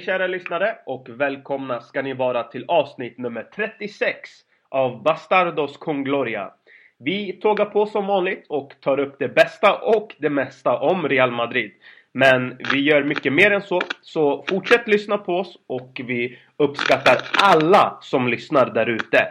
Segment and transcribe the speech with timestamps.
[0.00, 4.30] Hej kära lyssnare och välkomna ska ni vara till avsnitt nummer 36
[4.68, 6.50] av Bastardos con Gloria.
[6.98, 11.30] Vi tågar på som vanligt och tar upp det bästa och det mesta om Real
[11.30, 11.70] Madrid.
[12.12, 17.18] Men vi gör mycket mer än så, så fortsätt lyssna på oss och vi uppskattar
[17.32, 19.26] alla som lyssnar där ute.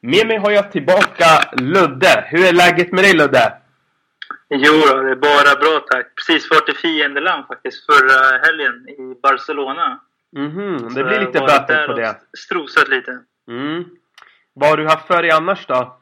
[0.00, 1.26] Med mig har jag tillbaka
[1.60, 2.24] Ludde.
[2.26, 3.61] Hur är läget med dig Ludde?
[4.54, 6.14] Jo, det är bara bra tack.
[6.14, 10.00] Precis varit i fiendeland faktiskt förra helgen i Barcelona.
[10.36, 12.16] Mhm, det blir lite böter på det.
[12.38, 13.18] strosat lite.
[13.48, 13.84] Mm.
[14.54, 16.00] Vad har du haft för dig annars då?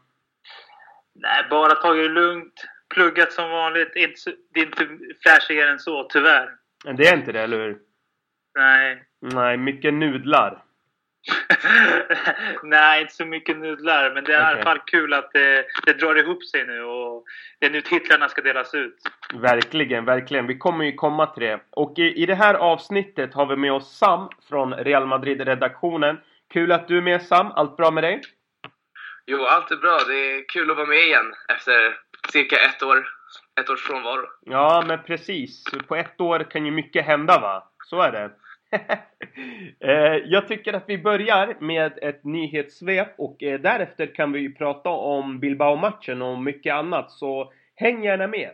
[1.15, 2.65] Nej, bara tagit det lugnt.
[2.95, 3.97] Pluggat som vanligt.
[3.97, 4.21] Inte,
[4.55, 4.89] det är inte
[5.23, 6.51] flashigare än så, tyvärr.
[6.97, 7.79] Det är inte det, eller hur?
[8.59, 9.05] Nej.
[9.21, 10.63] Nej, mycket nudlar.
[12.63, 14.15] Nej, inte så mycket nudlar.
[14.15, 14.53] Men det är okay.
[14.53, 17.25] i alla fall kul att det, det drar ihop sig nu och
[17.59, 18.97] det är nu titlarna ska delas ut.
[19.35, 20.47] Verkligen, verkligen.
[20.47, 21.61] Vi kommer ju komma till det.
[21.71, 26.21] Och i, i det här avsnittet har vi med oss Sam från Real Madrid-redaktionen.
[26.53, 27.53] Kul att du är med Sam.
[27.53, 28.21] Allt bra med dig?
[29.27, 29.99] Jo, allt är bra.
[30.07, 31.97] Det är kul att vara med igen efter
[32.33, 33.09] cirka ett år,
[33.61, 34.27] ett års frånvaro.
[34.41, 35.65] Ja, men precis.
[35.89, 37.71] På ett år kan ju mycket hända va?
[37.85, 38.31] Så är det.
[39.81, 44.55] Eh, jag tycker att vi börjar med ett nyhetssvep och eh, därefter kan vi ju
[44.55, 48.51] prata om Bilbao-matchen och mycket annat så häng gärna med!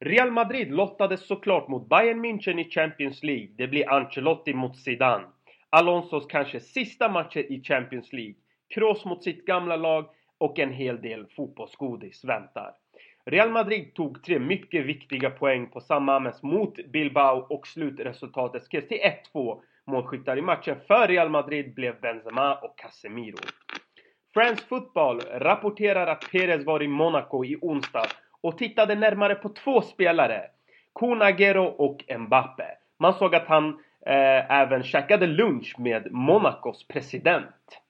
[0.00, 3.48] Real Madrid lottades såklart mot Bayern München i Champions League.
[3.56, 5.26] Det blir Ancelotti mot Zidane.
[5.70, 8.34] Alonsos kanske sista matcher i Champions League.
[8.74, 10.06] Kroos mot sitt gamla lag
[10.38, 12.74] och en hel del fotbollsgodis väntar.
[13.30, 18.88] Real Madrid tog tre mycket viktiga poäng på San Mames mot Bilbao och slutresultatet skrevs
[18.88, 18.98] till
[19.34, 19.60] 1-2.
[19.86, 23.36] Målskyttar i matchen för Real Madrid blev Benzema och Casemiro.
[24.34, 28.06] France Football rapporterar att Perez var i Monaco i onsdag
[28.40, 30.42] och tittade närmare på två spelare.
[31.00, 32.66] Kun Agüero och Mbappe.
[32.98, 33.68] Man såg att han
[34.06, 37.80] eh, även käkade lunch med Monacos president.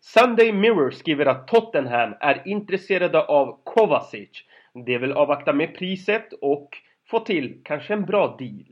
[0.00, 6.68] Sunday Mirror skriver att Tottenham är intresserade av Kovacic de vill avvakta med priset och
[7.10, 8.64] få till kanske en bra deal.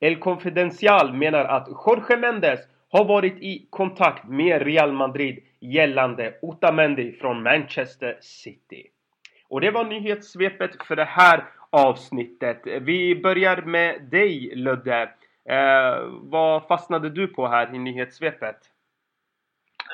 [0.00, 2.60] El Confidencial menar att Jorge Mendes
[2.90, 8.86] har varit i kontakt med Real Madrid gällande Otamendi från Manchester City.
[9.48, 12.62] Och det var nyhetssvepet för det här avsnittet.
[12.80, 15.02] Vi börjar med dig Ludde.
[15.48, 18.58] Eh, vad fastnade du på här i nyhetssvepet?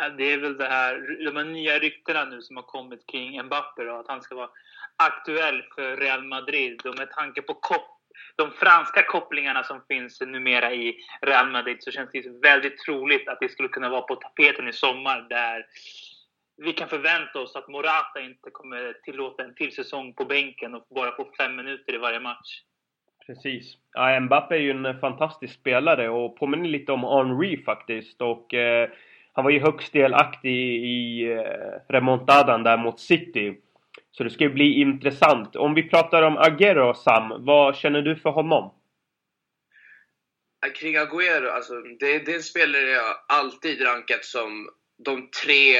[0.02, 3.42] Äh, det är väl det här, de här nya ryktena nu som har kommit kring
[3.42, 4.50] Mbappé och att han ska vara
[4.96, 6.86] aktuell för Real Madrid.
[6.86, 7.54] Och med tanke på
[8.36, 13.40] de franska kopplingarna som finns numera i Real Madrid så känns det väldigt troligt att
[13.40, 15.66] det skulle kunna vara på tapeten i sommar där
[16.56, 20.86] vi kan förvänta oss att Morata inte kommer tillåta en till säsong på bänken och
[20.94, 22.60] bara få fem minuter i varje match.
[23.26, 23.76] Precis.
[23.92, 28.20] Ja, Mbappé är ju en fantastisk spelare och påminner lite om Henry faktiskt.
[28.20, 28.90] Och eh,
[29.34, 33.60] han var ju högst delaktig i eh, remontadan där mot City.
[34.10, 35.56] Så det ska ju bli intressant.
[35.56, 38.74] Om vi pratar om Agüero, Sam, vad känner du för honom?
[40.74, 44.70] Kring Agüero, alltså, det, det är en spelare jag alltid rankat som
[45.04, 45.74] de tre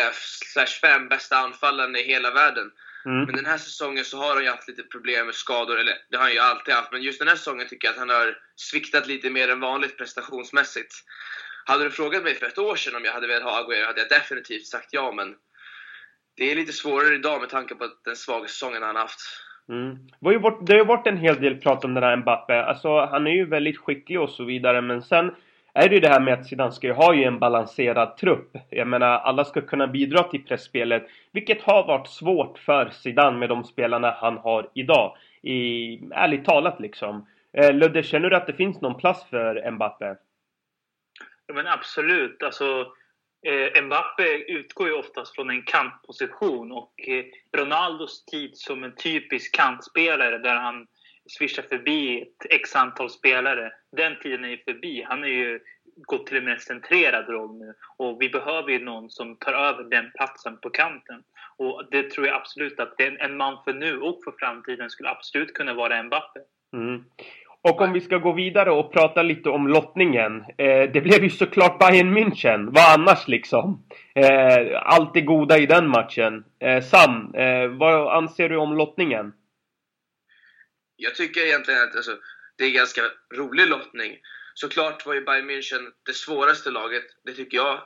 [0.53, 2.71] slash fem bästa anfallarna i hela världen.
[3.07, 3.25] Mm.
[3.25, 6.17] Men den här säsongen så har han ju haft lite problem med skador, eller det
[6.17, 6.93] har han ju alltid haft.
[6.93, 9.99] Men just den här säsongen tycker jag att han har sviktat lite mer än vanligt
[9.99, 10.95] prestationsmässigt.
[11.67, 14.01] Hade du frågat mig för ett år sedan om jag hade velat ha Aguero hade
[14.01, 15.35] jag definitivt sagt ja, men
[16.37, 19.21] det är lite svårare idag med tanke på den svaga säsongen han haft.
[19.69, 19.95] Mm.
[20.21, 22.17] Det, har ju varit, det har ju varit en hel del prat om den här
[22.17, 22.65] Mbappe.
[22.65, 25.35] Alltså, han är ju väldigt skicklig och så vidare, men sen
[25.75, 28.57] är det ju det här med att Zidane ska ju ha ju en balanserad trupp.
[28.71, 33.49] Jag menar, alla ska kunna bidra till pressspelet, vilket har varit svårt för Zidane med
[33.49, 35.17] de spelarna han har idag.
[35.43, 37.27] I, ärligt talat liksom.
[37.53, 40.17] Eh, Ludde, känner du att det finns någon plats för Mbappe?
[41.47, 42.43] Ja, men absolut.
[42.43, 42.93] Alltså,
[43.47, 47.25] Eh, Mbappe utgår ju oftast från en kantposition och eh,
[47.57, 50.87] Ronaldos tid som en typisk kantspelare där han
[51.27, 53.73] svischar förbi ett x antal spelare.
[53.97, 55.03] Den tiden är ju förbi.
[55.09, 55.61] Han har ju
[55.97, 59.85] gått till en mer centrerad roll nu och vi behöver ju någon som tar över
[59.85, 61.23] den platsen på kanten.
[61.57, 65.55] Och det tror jag absolut att en man för nu och för framtiden skulle absolut
[65.55, 66.41] kunna vara Mbappe.
[66.73, 67.05] Mm.
[67.69, 70.41] Och om vi ska gå vidare och prata lite om lottningen.
[70.41, 72.71] Eh, det blev ju såklart Bayern München.
[72.75, 73.87] Vad annars liksom?
[74.15, 76.45] Eh, allt det goda i den matchen.
[76.61, 79.33] Eh, Sam, eh, vad anser du om lottningen?
[80.97, 82.17] Jag tycker egentligen att alltså,
[82.59, 83.03] det är en ganska
[83.35, 84.17] rolig lottning.
[84.55, 87.79] Såklart var ju Bayern München det svåraste laget, det tycker jag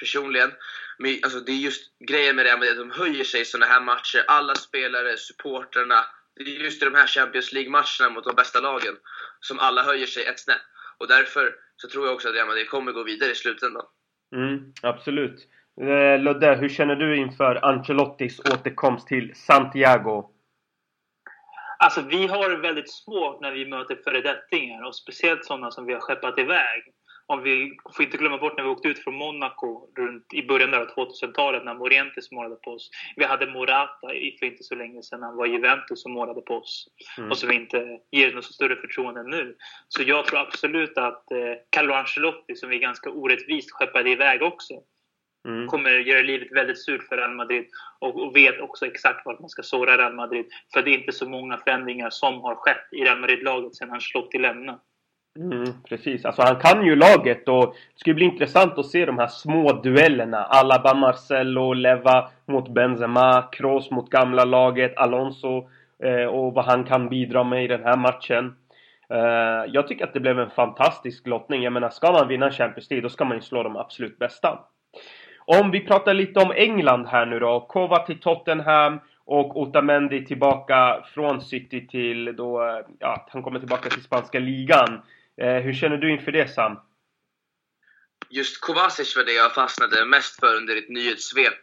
[0.00, 0.52] personligen.
[0.98, 3.80] Men alltså, det är just grejen med det att de höjer sig i sådana här
[3.80, 4.24] matcher.
[4.26, 6.04] Alla spelare, supporterna,
[6.36, 8.96] det är just i de här Champions League-matcherna mot de bästa lagen
[9.40, 10.62] som alla höjer sig ett snäpp.
[10.98, 13.86] Och därför så tror jag också att Real Madrid kommer gå vidare i slutändan.
[14.36, 15.48] Mm, absolut.
[15.80, 20.30] Eh, Ludde, hur känner du inför Ancelottis återkomst till Santiago?
[21.78, 26.00] Alltså vi har väldigt svårt när vi möter föredettingar och speciellt sådana som vi har
[26.00, 26.82] skeppat iväg
[27.26, 30.74] om vi får inte glömma bort när vi åkte ut från Monaco runt, i början
[30.74, 32.90] av 2000-talet när Morientes målade på oss.
[33.16, 35.22] Vi hade Morata för inte så länge sedan.
[35.22, 36.88] Han var Juventus som målade på oss.
[37.18, 37.30] Mm.
[37.30, 39.56] Och som inte ger något större förtroende nu.
[39.88, 41.38] Så jag tror absolut att eh,
[41.70, 44.74] Carlo Ancelotti, som vi ganska orättvist skeppade iväg också,
[45.48, 45.66] Mm.
[45.66, 47.66] kommer göra livet väldigt surt för Real Madrid
[47.98, 50.46] och, och, vet också exakt vart man ska såra Real Madrid.
[50.72, 54.38] För det är inte så många förändringar som har skett i Real Madrid-laget sedan Ancelotti
[54.38, 54.78] lämnade.
[55.38, 59.18] Mm, precis, alltså han kan ju laget och det ska bli intressant att se de
[59.18, 60.44] här små duellerna.
[60.44, 65.68] Alaba, Marcelo, Leva mot Benzema, Kroos mot gamla laget, Alonso
[66.02, 68.54] eh, och vad han kan bidra med i den här matchen.
[69.10, 71.62] Eh, jag tycker att det blev en fantastisk lottning.
[71.62, 74.58] Jag menar, ska man vinna Champions League då ska man ju slå de absolut bästa.
[75.46, 77.60] Om vi pratar lite om England här nu då.
[77.60, 83.88] Kova till Tottenham och Otamendi tillbaka från City till då, eh, ja, han kommer tillbaka
[83.88, 85.02] till spanska ligan.
[85.40, 86.76] Eh, hur känner du inför det Sam?
[88.30, 91.54] Just Kovacic var det jag fastnade mest för under ditt nyhetssvep.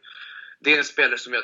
[0.59, 1.43] Det är en spelare som jag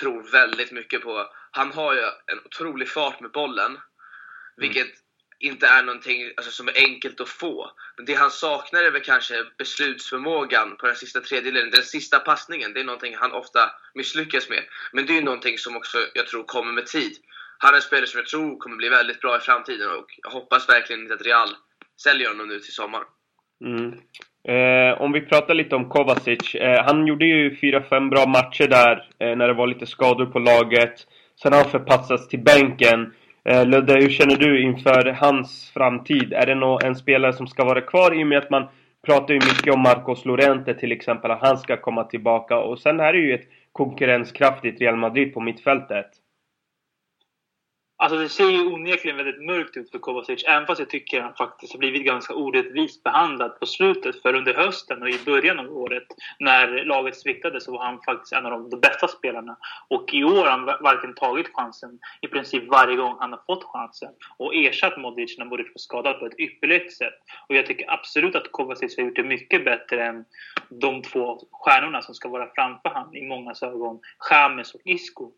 [0.00, 1.30] tror väldigt mycket på.
[1.50, 3.80] Han har ju en otrolig fart med bollen, mm.
[4.56, 4.88] vilket
[5.38, 7.70] inte är någonting alltså, som är enkelt att få.
[7.96, 11.70] Men det han saknar är väl kanske beslutsförmågan på den sista tredjedelen.
[11.70, 14.64] Den sista passningen, det är någonting han ofta misslyckas med.
[14.92, 17.16] Men det är ju någonting som också jag tror kommer med tid.
[17.58, 20.30] Han är en spelare som jag tror kommer bli väldigt bra i framtiden och jag
[20.30, 21.56] hoppas verkligen inte att Real
[22.02, 23.06] säljer honom nu till sommaren.
[23.64, 23.92] Mm.
[24.48, 26.54] Eh, om vi pratar lite om Kovacic.
[26.54, 30.38] Eh, han gjorde ju 4-5 bra matcher där eh, när det var lite skador på
[30.38, 31.06] laget.
[31.42, 33.12] Sen har han förpassats till bänken.
[33.44, 36.32] Eh, Ludde, hur känner du inför hans framtid?
[36.32, 38.68] Är det nå en spelare som ska vara kvar i och med att man
[39.06, 42.58] pratar ju mycket om Marcos Lorente till exempel, att han ska komma tillbaka.
[42.58, 46.06] Och sen är det ju ett konkurrenskraftigt Real Madrid på mittfältet.
[47.98, 51.24] Alltså det ser ju onekligen väldigt mörkt ut för Kovacic, även fast jag tycker att
[51.24, 54.22] han faktiskt har blivit ganska orättvist behandlad på slutet.
[54.22, 56.06] För under hösten och i början av året,
[56.38, 59.56] när laget sviktade, så var han faktiskt en av de bästa spelarna.
[59.88, 63.64] Och i år har han varken tagit chansen, i princip varje gång han har fått
[63.64, 67.14] chansen, och ersatt Modric när Modric var skadad på ett ypperligt sätt.
[67.48, 70.24] Och jag tycker absolut att Kovacic har gjort det mycket bättre än
[70.68, 74.00] de två stjärnorna som ska vara framför honom i många ögon,
[74.30, 75.32] James och Isco.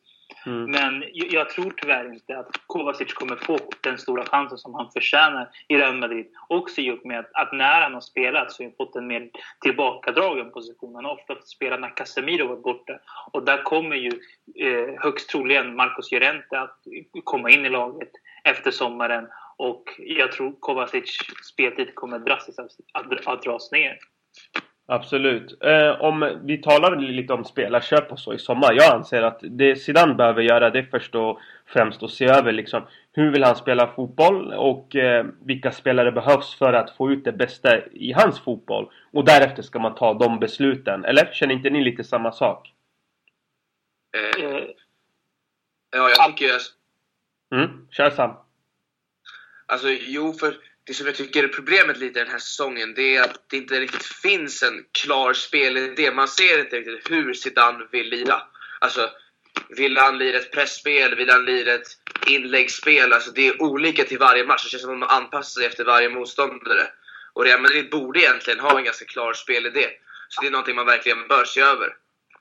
[0.47, 0.71] Mm.
[0.71, 5.51] Men jag tror tyvärr inte att Kovacic kommer få den stora chansen som han förtjänar
[5.69, 6.27] i Real Madrid.
[6.49, 9.31] Också i och med att när han har spelat så har han fått en mer
[9.61, 10.95] tillbakadragen position.
[10.95, 12.99] Han har ofta spelat när Casemiro var borta.
[13.33, 14.13] Och där kommer ju
[14.67, 16.79] eh, högst troligen Marcos Llorente att
[17.25, 18.11] komma in i laget
[18.45, 19.29] efter sommaren.
[19.57, 21.19] Och jag tror Kovacic
[21.53, 23.99] speltid kommer drastiskt att, att, att dras ner.
[24.91, 25.63] Absolut.
[25.63, 28.73] Eh, om vi talar lite om spelarköp och så i sommar.
[28.73, 32.53] Jag anser att det Zidane behöver göra det är först och främst att se över
[32.53, 32.83] liksom
[33.13, 37.33] hur vill han spela fotboll och eh, vilka spelare behövs för att få ut det
[37.33, 38.91] bästa i hans fotboll.
[39.13, 41.05] Och därefter ska man ta de besluten.
[41.05, 42.73] Eller känner inte ni lite samma sak?
[44.17, 44.65] Eh,
[45.91, 46.51] ja, jag tycker...
[47.55, 48.31] Mm, kör Sam.
[49.67, 50.55] Alltså, jo, för
[50.89, 53.81] det som jag tycker är problemet lite den här säsongen, det är att det inte
[53.81, 56.11] riktigt finns en klar spelidé.
[56.11, 58.43] Man ser inte riktigt hur Zidane vill lira.
[58.79, 59.11] Alltså,
[59.77, 61.15] vill han lira ett pressspel?
[61.15, 61.89] Vill han lira ett
[62.27, 63.13] inläggsspel?
[63.13, 64.65] Alltså, det är olika till varje match.
[64.65, 66.87] Det känns som att man anpassar sig efter varje motståndare.
[67.33, 69.87] Och Real Madrid borde egentligen ha en ganska klar spelidé.
[70.29, 71.89] Så det är någonting man verkligen bör se över.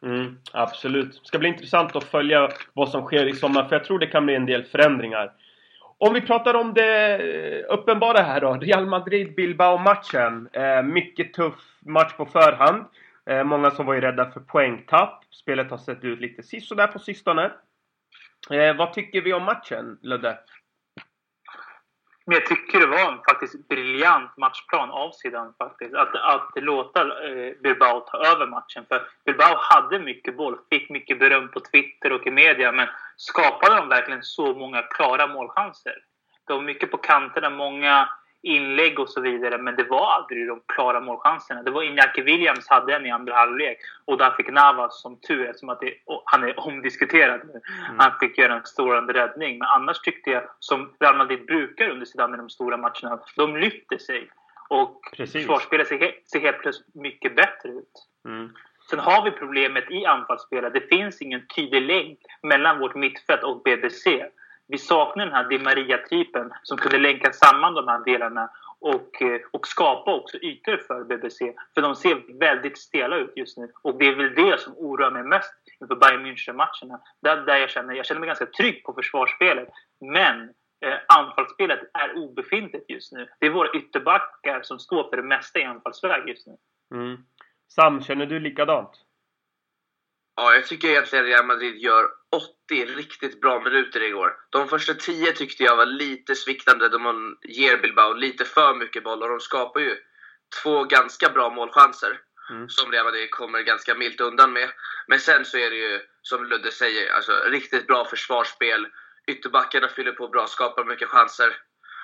[0.03, 1.11] Mm, absolut.
[1.11, 4.07] Det ska bli intressant att följa vad som sker i sommar, för jag tror det
[4.07, 5.31] kan bli en del förändringar.
[5.99, 8.53] Om vi pratar om det eh, uppenbara här då.
[8.53, 10.49] Real Madrid-Bilbao-matchen.
[10.53, 12.85] Eh, mycket tuff match på förhand.
[13.29, 15.23] Eh, många som var ju rädda för poängtapp.
[15.29, 17.51] Spelet har sett ut lite sisådär på sistone.
[18.49, 20.39] Eh, vad tycker vi om matchen, Ludde?
[22.25, 25.93] Men jag tycker det var en faktiskt briljant matchplan av sidan faktiskt.
[25.93, 28.85] Att, att låta eh, Bilbao ta över matchen.
[28.87, 32.71] För Bilbao hade mycket boll, fick mycket beröm på Twitter och i media.
[32.71, 32.87] Men
[33.17, 35.95] skapade de verkligen så många klara målchanser?
[36.47, 38.09] Det var mycket på kanterna, många
[38.41, 39.57] inlägg och så vidare.
[39.57, 41.63] Men det var aldrig de klara målchanserna.
[41.63, 43.77] Det var Iñaki Williams hade en i andra halvlek.
[44.05, 45.93] Och där fick Navas, som tur eftersom att det,
[46.25, 47.99] han är omdiskuterad nu, mm.
[47.99, 49.57] han fick göra en stående räddning.
[49.57, 53.57] Men annars tyckte jag, som Real Madrid brukar under sidan i de stora matcherna, de
[53.57, 54.29] lyfter sig.
[54.69, 57.91] Och försvarsspelet ser, ser helt plötsligt mycket bättre ut.
[58.25, 58.49] Mm.
[58.89, 60.73] Sen har vi problemet i anfallsspelet.
[60.73, 64.25] Det finns ingen tydlig länk mellan vårt mittfält och BBC.
[64.67, 69.41] vi saknar den här Di Maria-typen som kunde länka samman de här delarna och, eh,
[69.51, 71.53] och skapa också ytor för BBC.
[71.73, 73.71] För de ser väldigt stela ut just nu.
[73.81, 76.99] Och det är väl det som oroar mig mest inför Bayern München-matcherna.
[77.21, 79.69] Där, där jag, känner, jag känner mig ganska trygg på försvarsspelet.
[80.01, 80.41] Men
[80.85, 83.27] eh, anfallsspelet är obefintligt just nu.
[83.39, 86.57] Det är våra ytterbackar som står för det mesta i anfallsväg just nu.
[86.91, 87.17] Mm.
[87.67, 88.91] Sam, känner du likadant?
[90.35, 92.05] Ja, jag tycker egentligen Real Madrid gör
[92.69, 94.37] 80 riktigt bra minuter igår.
[94.49, 99.03] De första 10 tyckte jag var lite sviktande då man ger Bilbao lite för mycket
[99.03, 99.97] boll och de skapar ju
[100.63, 102.19] två ganska bra målchanser.
[102.49, 102.69] Mm.
[102.69, 104.69] Som Real Madrid kommer ganska milt undan med.
[105.07, 108.87] Men sen så är det ju, som Ludde säger, alltså, riktigt bra försvarsspel.
[109.27, 111.57] Ytterbackarna fyller på bra, skapar mycket chanser.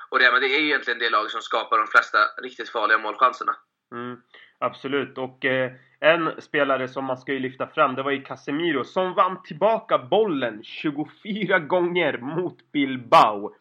[0.10, 3.56] Och Real Madrid är ju egentligen det lag som skapar de flesta riktigt farliga målchanserna.
[3.92, 4.22] Mm.
[4.64, 8.84] Absolut, och eh, en spelare som man ska ju lyfta fram, det var ju Casemiro
[8.84, 13.56] som vann tillbaka bollen 24 gånger mot Bilbao.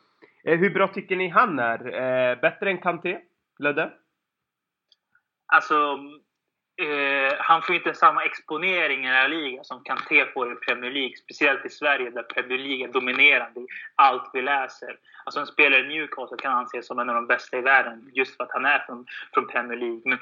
[0.45, 1.87] Eh, hur bra tycker ni han är?
[1.87, 3.19] Eh, bättre än Kanté?
[3.59, 3.91] Ludde?
[5.47, 5.99] Alltså,
[6.77, 10.91] eh, han får inte samma exponering i den här ligan som Kanté får i Premier
[10.91, 11.17] League.
[11.17, 14.99] Speciellt i Sverige där Premier League är dominerande i allt vi läser.
[15.25, 18.37] Alltså en spelare i Newcastle kan anses som en av de bästa i världen just
[18.37, 20.03] för att han är från, från Premier League.
[20.05, 20.19] Men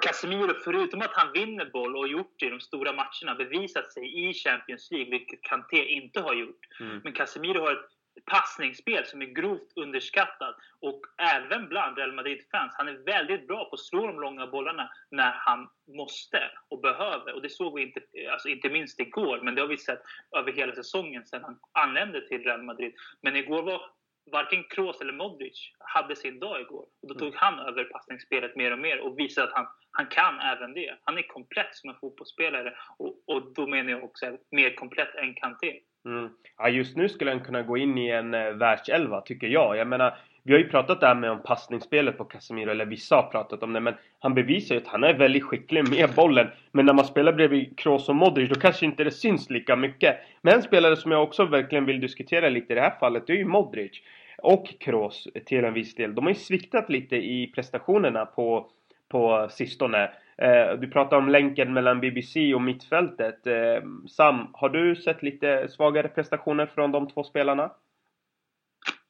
[0.00, 4.28] Casemiro, förutom att han vinner boll och gjort det i de stora matcherna, bevisat sig
[4.28, 6.60] i Champions League, vilket Kanté inte har gjort.
[6.80, 7.00] Mm.
[7.04, 7.90] Men Casemiro har ett
[8.24, 10.56] passningsspel som är grovt underskattat.
[10.80, 12.74] Och även bland Real Madrid-fans.
[12.76, 17.34] Han är väldigt bra på att slå de långa bollarna när han måste och behöver.
[17.34, 18.00] Och det såg vi inte,
[18.32, 20.02] alltså inte minst igår, men det har vi sett
[20.36, 22.94] över hela säsongen sedan han anlände till Real Madrid.
[23.20, 23.82] Men igår var
[24.30, 26.86] varken Kroos eller Modric hade sin dag igår.
[27.02, 30.40] Och då tog han över passningsspelet mer och mer och visade att han, han kan
[30.40, 30.96] även det.
[31.04, 35.34] Han är komplett som en fotbollsspelare och, och då menar jag också mer komplett än
[35.34, 35.80] Kanté.
[36.06, 36.28] Mm.
[36.58, 39.76] Ja, just nu skulle han kunna gå in i en eh, världselva, tycker jag.
[39.76, 43.22] Jag menar, vi har ju pratat där med om passningsspelet på Casemiro, eller vissa har
[43.22, 46.48] pratat om det, men han bevisar ju att han är väldigt skicklig med bollen.
[46.72, 50.16] Men när man spelar bredvid Kroos och Modric, då kanske inte det syns lika mycket.
[50.40, 53.32] Men en spelare som jag också verkligen vill diskutera lite i det här fallet, det
[53.32, 53.92] är ju Modric.
[54.38, 56.14] Och Kroos till en viss del.
[56.14, 58.70] De har ju sviktat lite i prestationerna på,
[59.08, 60.10] på sistone.
[60.38, 63.46] Eh, du pratar om länken mellan BBC och mittfältet.
[63.46, 67.72] Eh, Sam, har du sett lite svagare prestationer från de två spelarna?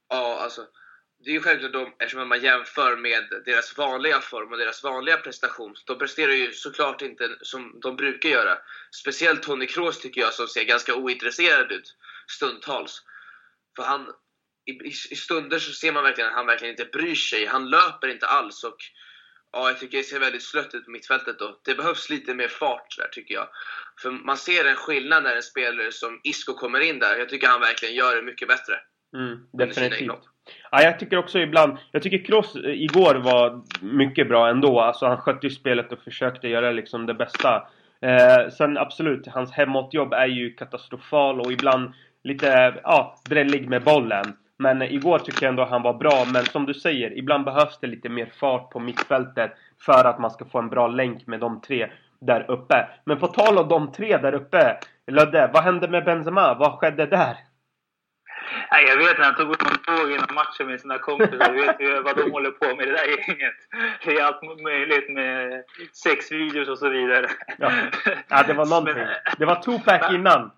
[0.09, 0.63] Ja, alltså.
[1.25, 5.17] Det är ju självklart de, eftersom man jämför med deras vanliga form och deras vanliga
[5.17, 5.75] prestation.
[5.87, 8.59] De presterar ju såklart inte som de brukar göra.
[9.03, 11.97] Speciellt Tony Kroos tycker jag som ser ganska ointresserad ut
[12.29, 13.03] stundtals.
[13.77, 14.07] För han,
[14.65, 17.47] i, i stunder så ser man verkligen att han verkligen inte bryr sig.
[17.47, 18.79] Han löper inte alls och
[19.53, 21.59] Ja, jag tycker det ser väldigt slött ut på mittfältet då.
[21.65, 23.49] Det behövs lite mer fart där tycker jag.
[24.03, 27.17] För man ser en skillnad när en spelare som Isco kommer in där.
[27.17, 28.75] Jag tycker han verkligen gör det mycket bättre.
[29.17, 30.11] Mm, definitivt.
[30.71, 31.79] Ja, jag tycker också ibland...
[31.93, 34.81] Jag tycker Kroos eh, igår var mycket bra ändå.
[34.81, 37.69] Alltså han skötte ju spelet och försökte göra liksom det bästa.
[38.03, 41.93] Eh, sen absolut, hans hemåtjobb är ju katastrofal och ibland
[42.25, 44.37] lite, ja, drällig med bollen.
[44.63, 46.25] Men igår tycker jag ändå han var bra.
[46.33, 49.53] Men som du säger, ibland behövs det lite mer fart på mittfältet
[49.87, 51.91] för att man ska få en bra länk med de tre
[52.21, 52.89] där uppe.
[53.05, 56.55] Men på tal om de tre där uppe, Ludde, vad hände med Benzema?
[56.55, 57.37] Vad skedde där?
[58.71, 61.53] Nej, jag vet när han tog upp någon tåg innan matchen med sina kompisar.
[61.53, 63.55] Du vet ju vad de håller på med, det där gänget.
[64.05, 67.27] Det är allt möjligt med sexvideos och så vidare.
[67.59, 67.71] Ja,
[68.29, 69.07] ja det var någonting.
[69.39, 70.51] Det var Tupac innan.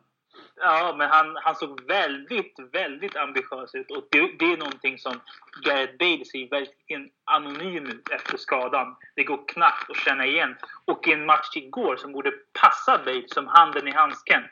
[0.56, 3.90] Ja, men han, han såg väldigt, väldigt ambitiös ut.
[3.90, 5.20] Och det, det är någonting som
[5.64, 8.96] Gareth Bale ser verkligen anonym ut efter skadan.
[9.16, 10.56] Det går knappt att känna igen.
[10.84, 14.42] Och i en match igår som borde passa Bale som handen i handsken.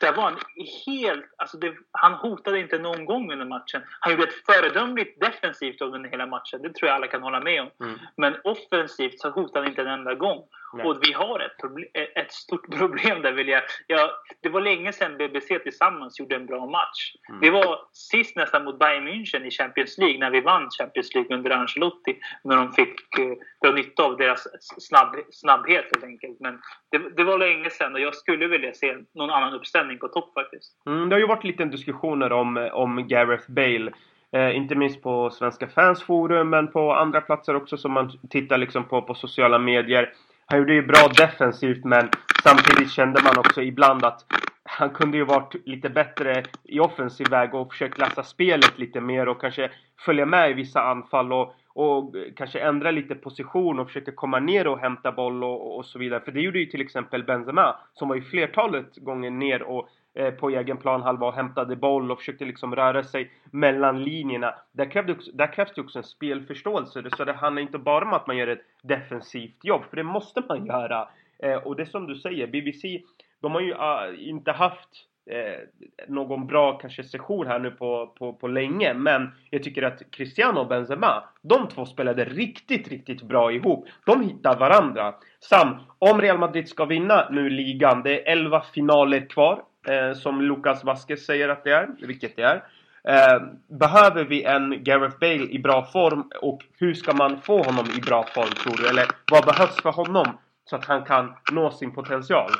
[0.00, 0.38] Där var han
[0.86, 1.24] helt...
[1.36, 3.82] Alltså det, han hotade inte någon gång under matchen.
[4.00, 6.62] Han gjorde ett föredömligt defensivt under hela matchen.
[6.62, 7.70] Det tror jag alla kan hålla med om.
[7.86, 7.98] Mm.
[8.16, 10.44] Men offensivt så hotade han inte en enda gång.
[10.72, 10.86] Nej.
[10.86, 14.10] Och vi har ett, problem, ett stort problem där vill jag, jag...
[14.42, 17.14] Det var länge sedan BBC tillsammans gjorde en bra match.
[17.28, 17.40] Mm.
[17.40, 21.36] Det var sist nästan mot Bayern München i Champions League när vi vann Champions League
[21.36, 22.20] under Ancelotti.
[22.44, 24.46] När de fick uh, dra nytta av deras
[24.78, 26.40] snabb, snabbhet helt enkelt.
[26.40, 30.08] Men det, det, var länge sedan och jag skulle vilja se någon annan uppställning på
[30.08, 30.72] topp faktiskt.
[30.86, 33.92] Mm, det har ju varit lite diskussioner om, om Gareth Bale.
[34.32, 38.58] Eh, inte minst på Svenska fans forum men på andra platser också som man tittar
[38.58, 40.12] liksom på, på sociala medier.
[40.46, 42.08] Han gjorde ju bra defensivt men
[42.42, 44.24] samtidigt kände man också ibland att
[44.70, 49.28] han kunde ju varit lite bättre i offensiv väg och försökt läsa spelet lite mer
[49.28, 54.12] och kanske följa med i vissa anfall och, och kanske ändra lite position och försöka
[54.12, 56.20] komma ner och hämta boll och, och så vidare.
[56.20, 60.30] För det gjorde ju till exempel Benzema som var ju flertalet gånger ner och eh,
[60.30, 64.54] på egen planhalva och hämtade boll och försökte liksom röra sig mellan linjerna.
[64.72, 67.02] Där, krävde också, där krävs det också en spelförståelse.
[67.16, 70.42] Så det handlar inte bara om att man gör ett defensivt jobb, för det måste
[70.48, 71.08] man göra.
[71.38, 73.02] Eh, och det som du säger, BBC,
[73.42, 74.88] de har ju uh, inte haft
[75.30, 75.60] eh,
[76.08, 78.94] någon bra kanske session här nu på, på, på länge.
[78.94, 83.88] Men jag tycker att Cristiano och Benzema, de två spelade riktigt, riktigt bra ihop.
[84.06, 85.14] De hittar varandra.
[85.40, 89.62] Sam, om Real Madrid ska vinna nu ligan, det är 11 finaler kvar.
[89.88, 92.64] Eh, som Lucas Vasquez säger att det är, vilket det är.
[93.04, 93.42] Eh,
[93.78, 98.00] behöver vi en Gareth Bale i bra form och hur ska man få honom i
[98.00, 98.88] bra form tror du?
[98.88, 100.26] Eller vad behövs för honom
[100.70, 102.52] så att han kan nå sin potential?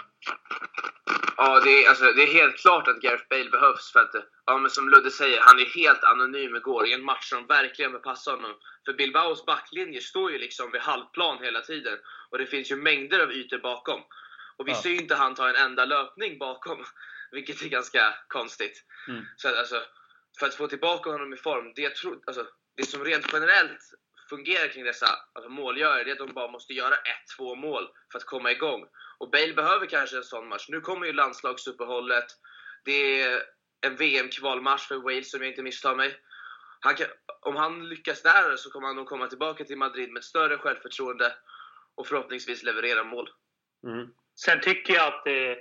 [1.37, 4.15] Ja, det är, alltså, det är helt klart att Gareth Bale behövs för att,
[4.47, 7.93] ja, men som Ludde säger, han är helt anonym igår i en match som verkligen
[7.93, 8.55] bör passa honom.
[8.85, 11.99] För Bilbaos backlinje står ju liksom vid halvplan hela tiden
[12.31, 14.00] och det finns ju mängder av ytor bakom.
[14.57, 14.79] Och vi ja.
[14.83, 16.85] ser ju inte han ta en enda löpning bakom,
[17.33, 18.85] vilket är ganska konstigt.
[19.09, 19.25] Mm.
[19.37, 19.83] Så att, alltså,
[20.38, 22.47] för att få tillbaka honom i form, det, jag tror, alltså,
[22.77, 23.81] det som rent generellt
[24.29, 27.89] fungerar kring dessa alltså målgörare, det är att de bara måste göra ett, två mål
[28.13, 28.87] för att komma igång.
[29.19, 30.67] Och Bale behöver kanske en sån match.
[30.69, 32.27] Nu kommer ju landslagsuppehållet.
[32.85, 33.43] Det är
[33.87, 36.21] en VM-kvalmatch för Wales om jag inte misstar mig.
[36.81, 37.07] Han kan,
[37.41, 40.59] om han lyckas där så kommer han nog komma tillbaka till Madrid med ett större
[40.59, 41.35] självförtroende
[41.95, 43.31] och förhoppningsvis leverera mål.
[43.87, 44.09] Mm.
[44.45, 45.57] Sen tycker jag att eh,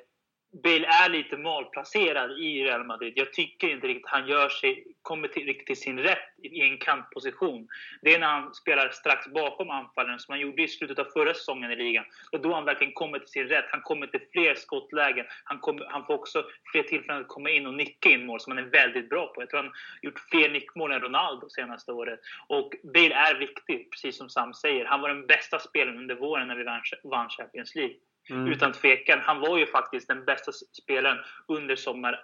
[0.51, 3.13] Bale är lite malplacerad i Real Madrid.
[3.16, 6.77] Jag tycker inte riktigt han gör sig, kommer till, riktigt till sin rätt i en
[6.77, 7.68] kantposition.
[8.01, 11.34] Det är när han spelar strax bakom anfallaren som han gjorde i slutet av förra
[11.34, 12.06] säsongen i ligan.
[12.32, 13.66] Och då han verkligen kommer till sin rätt.
[13.72, 15.25] Han kommer till fler skottlägen.
[15.44, 18.58] Han, kommer, han får också fler tillfällen att komma in och nicka in mål som
[18.58, 19.42] han är väldigt bra på.
[19.42, 22.20] Jag tror han har gjort fler nickmål än Ronaldo senaste året.
[22.48, 24.86] Och Bale är viktig, precis som Sam säger.
[24.86, 26.63] Han var den bästa spelaren under våren när vi
[27.04, 27.96] vann Champions League.
[28.29, 28.48] Mm.
[28.48, 29.19] Utan tvekan.
[29.22, 31.17] Han var ju faktiskt den bästa spelaren
[31.48, 32.24] under, sommar,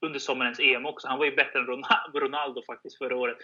[0.00, 1.08] under sommarens EM också.
[1.08, 1.66] Han var ju bättre än
[2.20, 3.36] Ronaldo faktiskt förra året.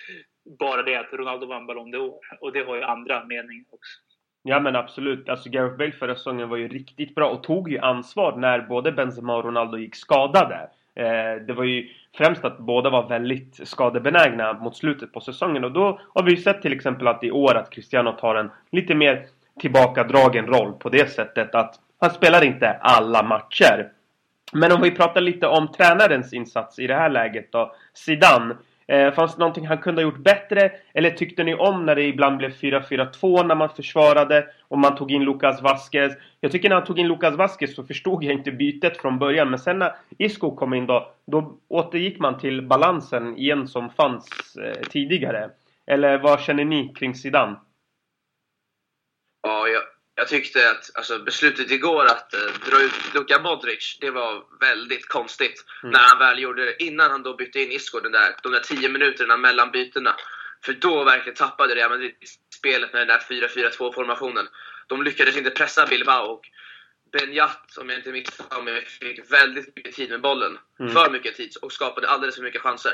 [0.59, 2.15] Bara det att Ronaldo vann Ballon d'Or.
[2.41, 4.01] Och det har ju andra meningar också.
[4.43, 5.29] Ja men absolut.
[5.29, 8.93] Alltså Gareth Bale förra säsongen var ju riktigt bra och tog ju ansvar när både
[8.93, 10.71] Benzema och Ronaldo gick skadade.
[10.95, 15.73] Eh, det var ju främst att båda var väldigt skadebenägna mot slutet på säsongen och
[15.73, 18.95] då har vi ju sett till exempel att i år att Cristiano tar en lite
[18.95, 19.27] mer
[19.61, 23.93] tillbakadragen roll på det sättet att han spelar inte alla matcher.
[24.53, 27.75] Men om vi pratar lite om tränarens insats i det här läget då.
[27.95, 28.57] Zidane.
[28.89, 30.73] Eh, fanns det någonting han kunde ha gjort bättre?
[30.95, 35.13] Eller tyckte ni om när det ibland blev 4-4-2 när man försvarade och man tog
[35.13, 36.13] in Lucas Vasquez?
[36.41, 39.51] Jag tycker när han tog in Lucas Vasquez så förstod jag inte bytet från början.
[39.51, 44.57] Men sen när Isco kom in då, då återgick man till balansen igen som fanns
[44.57, 45.51] eh, tidigare.
[45.87, 47.57] Eller vad känner ni kring Zidane?
[49.43, 49.83] Ja, jag,
[50.19, 55.09] jag tyckte att alltså, beslutet igår att eh, dra ut Luka Modric, det var väldigt
[55.09, 55.65] konstigt.
[55.83, 55.93] Mm.
[55.93, 58.61] När han väl gjorde det, innan han då bytte in Isco, den där, de där
[58.61, 60.17] 10 minuterna mellan bytena.
[60.65, 62.15] För då verkligen tappade Real Madrid
[62.55, 64.49] spelet med den där 4-4-2 formationen.
[64.87, 66.45] De lyckades inte pressa Bilbao och
[67.13, 70.59] Benjat, om jag inte misstar mig, fick väldigt mycket tid med bollen.
[70.81, 70.93] Mm.
[70.93, 72.93] För mycket tid och skapade alldeles för mycket chanser.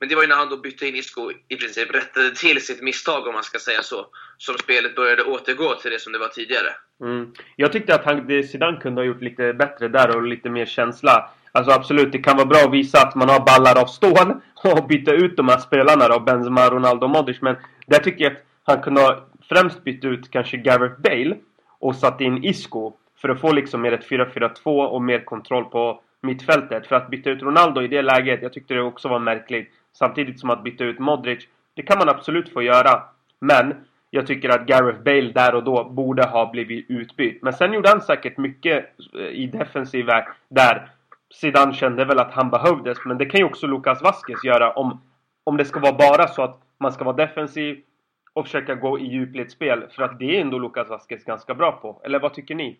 [0.00, 2.82] Men det var ju när han då bytte in Isco i princip rättade till sitt
[2.82, 4.06] misstag om man ska säga så.
[4.38, 6.68] Som spelet började återgå till det som det var tidigare.
[7.00, 7.32] Mm.
[7.56, 10.66] Jag tyckte att han, det Zidane kunde ha gjort lite bättre där och lite mer
[10.66, 11.30] känsla.
[11.52, 14.86] Alltså absolut, det kan vara bra att visa att man har ballar av stål och
[14.86, 17.40] byta ut de här spelarna då, Benzema, Ronaldo och Modric.
[17.40, 17.56] Men
[17.86, 21.36] där tycker jag att han kunde ha främst bytt ut kanske Gareth Bale
[21.78, 22.92] och satt in Isco.
[23.20, 26.86] För att få liksom mer ett 4-4-2 och mer kontroll på mittfältet.
[26.86, 29.72] För att byta ut Ronaldo i det läget, jag tyckte det också var märkligt.
[29.98, 31.48] Samtidigt som att byta ut Modric.
[31.74, 33.02] Det kan man absolut få göra.
[33.40, 33.74] Men
[34.10, 37.42] jag tycker att Gareth Bale där och då borde ha blivit utbytt.
[37.42, 39.50] Men sen gjorde han säkert mycket eh, i
[39.92, 40.24] i väg.
[40.48, 40.90] där
[41.34, 42.98] Zidane kände väl att han behövdes.
[43.04, 45.00] Men det kan ju också Lucas Vasquez göra om,
[45.44, 47.82] om det ska vara bara så att man ska vara defensiv
[48.32, 49.86] och försöka gå i djupledsspel.
[49.90, 52.00] För att det är ändå Lucas Vasquez ganska bra på.
[52.04, 52.78] Eller vad tycker ni?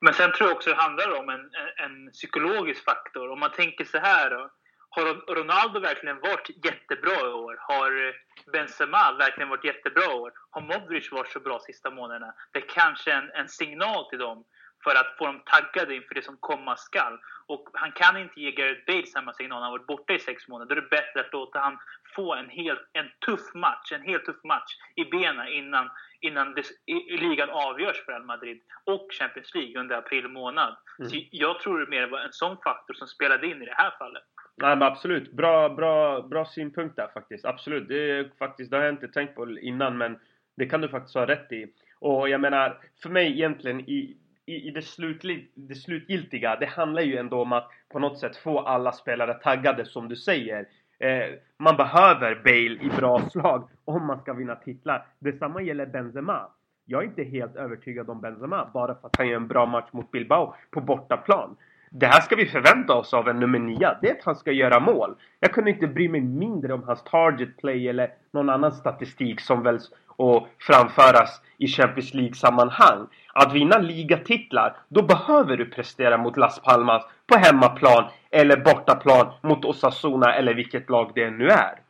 [0.00, 3.30] Men sen tror jag också det handlar om en, en, en psykologisk faktor.
[3.30, 4.50] Om man tänker så här då
[4.94, 7.56] har Ronaldo verkligen varit jättebra i år?
[7.60, 8.14] Har
[8.52, 10.32] Benzema verkligen varit jättebra i år?
[10.50, 12.34] Har Modric varit så bra sista månaderna?
[12.52, 14.44] Det är kanske en, en signal till dem
[14.84, 17.18] för att få dem taggade inför det som komma skall.
[17.46, 19.62] Och han kan inte ge Gareth Bale samma signal.
[19.62, 20.74] Han har varit borta i sex månader.
[20.74, 21.78] Då är det bättre att låta han
[22.16, 26.64] få en, helt, en tuff match, en helt tuff match i benen innan, innan det,
[26.86, 30.76] i, ligan avgörs för Real Madrid och Champions League under april månad.
[30.98, 31.10] Mm.
[31.10, 33.94] Så jag tror det mer var en sån faktor som spelade in i det här
[33.98, 34.22] fallet.
[34.56, 37.44] Nej men absolut, bra, bra, bra synpunkt där faktiskt.
[37.44, 40.18] Absolut, det, är faktiskt, det har jag inte tänkt på innan men
[40.56, 41.66] det kan du faktiskt ha rätt i.
[41.98, 47.02] Och jag menar, för mig egentligen i, i, i det, slutlig, det slutgiltiga, det handlar
[47.02, 50.68] ju ändå om att på något sätt få alla spelare taggade som du säger.
[50.98, 55.06] Eh, man behöver Bale i bra slag om man ska vinna titlar.
[55.18, 56.50] Detsamma gäller Benzema.
[56.84, 59.88] Jag är inte helt övertygad om Benzema bara för att han gör en bra match
[59.92, 61.56] mot Bilbao på bortaplan.
[61.94, 63.96] Det här ska vi förvänta oss av en nummer 9.
[64.02, 65.14] Det är att han ska göra mål.
[65.40, 69.62] Jag kunde inte bry mig mindre om hans target play eller någon annan statistik som
[69.62, 73.06] väljs och framföras i Champions League-sammanhang.
[73.32, 79.64] Att vinna ligatitlar, då behöver du prestera mot Las Palmas på hemmaplan eller bortaplan mot
[79.64, 81.80] Osasuna eller vilket lag det nu är.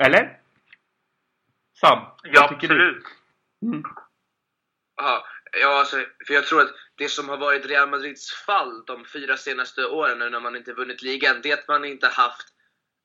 [0.00, 0.38] Eller?
[1.80, 1.98] Sam?
[2.22, 3.04] Ja, absolut.
[3.62, 3.82] Mm.
[5.60, 9.36] Ja, alltså, för jag tror att det som har varit Real Madrids fall de fyra
[9.36, 12.46] senaste åren nu när man inte vunnit ligan, det är att man inte haft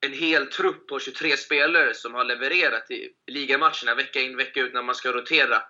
[0.00, 4.74] en hel trupp på 23 spelare som har levererat i ligamatcherna vecka in vecka ut
[4.74, 5.62] när man ska rotera.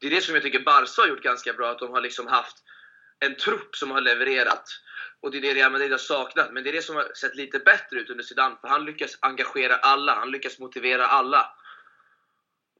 [0.00, 2.26] Det är det som jag tycker Barca har gjort ganska bra, att de har liksom
[2.26, 2.56] haft
[3.18, 4.64] en trupp som har levererat.
[5.22, 6.52] Och det är det Real Madrid har saknat.
[6.52, 9.18] Men det är det som har sett lite bättre ut under Zidane, för han lyckas
[9.20, 11.52] engagera alla, han lyckas motivera alla.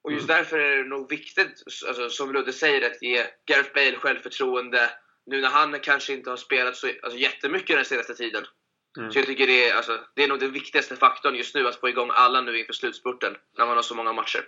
[0.02, 0.36] Och just mm.
[0.36, 4.90] därför är det nog viktigt, alltså, som Ludde säger, att ge Gareth Bale självförtroende
[5.26, 8.44] nu när han kanske inte har spelat så alltså, jättemycket den senaste tiden.
[8.98, 9.12] Mm.
[9.12, 11.80] Så jag tycker det är, alltså, det är nog den viktigaste faktorn just nu, att
[11.80, 14.40] få igång alla nu inför slutspurten, när man har så många matcher.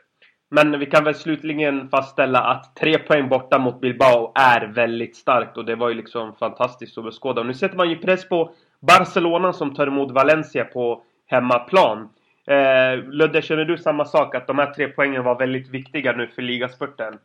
[0.55, 5.57] Men vi kan väl slutligen fastställa att tre poäng borta mot Bilbao är väldigt starkt
[5.57, 7.41] och det var ju liksom fantastiskt att beskåda.
[7.41, 12.09] Och nu sätter man ju press på Barcelona som tar emot Valencia på hemmaplan.
[12.47, 14.35] Eh, Ludde, känner du samma sak?
[14.35, 17.19] Att de här tre poängen var väldigt viktiga nu för ligaspurten?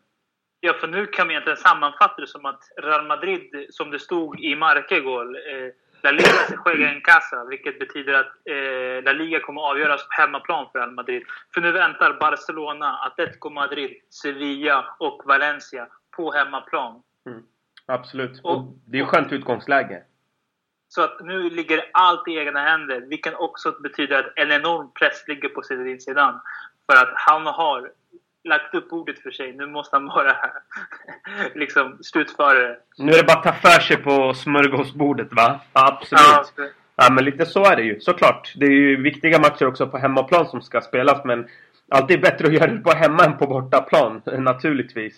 [0.59, 4.39] Ja, för nu kan man egentligen sammanfatta det som att Real Madrid, som det stod
[4.39, 9.11] i Marca igår, eh, La Liga se juega en casa, vilket betyder att eh, La
[9.11, 11.23] Liga kommer avgöras på hemmaplan för Real Madrid.
[11.53, 17.01] För nu väntar Barcelona, Atletico Madrid, Sevilla och Valencia på hemmaplan.
[17.25, 17.43] Mm,
[17.85, 18.41] absolut.
[18.43, 20.03] Och, och det är ett skönt utgångsläge.
[20.89, 25.23] Så att nu ligger allt i egna händer, vilket också betyder att en enorm press
[25.27, 26.39] ligger på Zinedine
[26.85, 27.89] För att han har
[28.43, 29.53] lagt upp ordet för sig.
[29.53, 30.35] Nu måste han bara
[31.55, 32.77] liksom slutföra det.
[32.97, 35.59] Nu är det bara att ta för sig på smörgåsbordet va?
[35.73, 36.53] Absolut.
[36.57, 36.63] Ja,
[36.95, 37.99] ja, men lite så är det ju.
[37.99, 38.53] Såklart.
[38.55, 41.47] Det är ju viktiga matcher också på hemmaplan som ska spelas men
[41.89, 44.21] alltid bättre att göra det på hemma än på bortaplan.
[44.25, 45.15] Naturligtvis.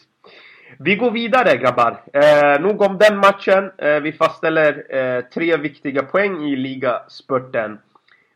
[0.77, 2.01] Vi går vidare grabbar.
[2.13, 3.71] Eh, nog om den matchen.
[3.77, 7.79] Eh, vi fastställer eh, tre viktiga poäng i ligaspurten.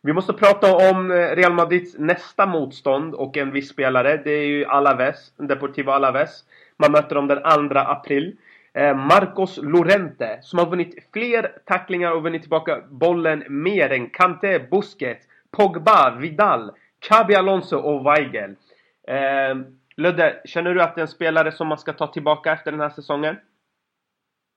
[0.02, 4.22] Vi måste prata om eh, Real Madrids nästa motstånd och en viss spelare.
[4.24, 6.44] Det är ju Alaves, Deportivo Alaves.
[6.78, 8.36] Man möter dem den 2 april.
[8.74, 14.60] Eh, Marcos Lorente, som har vunnit fler tacklingar och vunnit tillbaka bollen mer än Kante,
[14.72, 18.56] Busquets, Pogba, Vidal, Xabi Alonso och Weigel.
[19.08, 19.56] Eh,
[19.96, 22.80] Ludde, känner du att det är en spelare som man ska ta tillbaka efter den
[22.80, 23.38] här säsongen?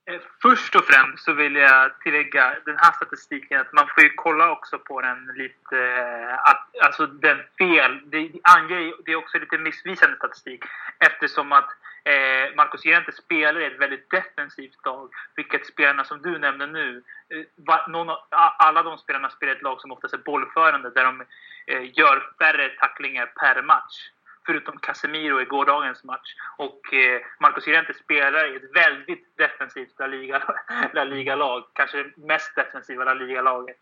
[0.09, 4.09] Eh, först och främst så vill jag tillägga den här statistiken att man får ju
[4.15, 5.77] kolla också på den lite...
[5.77, 8.01] Eh, att, alltså den fel...
[8.05, 10.63] Det, anger, det är också lite missvisande statistik
[10.99, 11.69] eftersom att
[12.03, 15.09] eh, Marcus Llorente spelar i ett väldigt defensivt lag.
[15.35, 18.15] Vilket spelarna som du nämnde nu, eh, någon,
[18.57, 21.21] alla de spelarna spelar ett lag som oftast är bollförande där de
[21.67, 24.09] eh, gör färre tacklingar per match
[24.47, 26.29] förutom Casemiro i gårdagens match.
[26.57, 30.55] Och eh, Marcos Llorente spelar i ett väldigt defensivt La Liga-lag.
[30.93, 33.77] La Liga Kanske det mest defensiva La Liga-laget.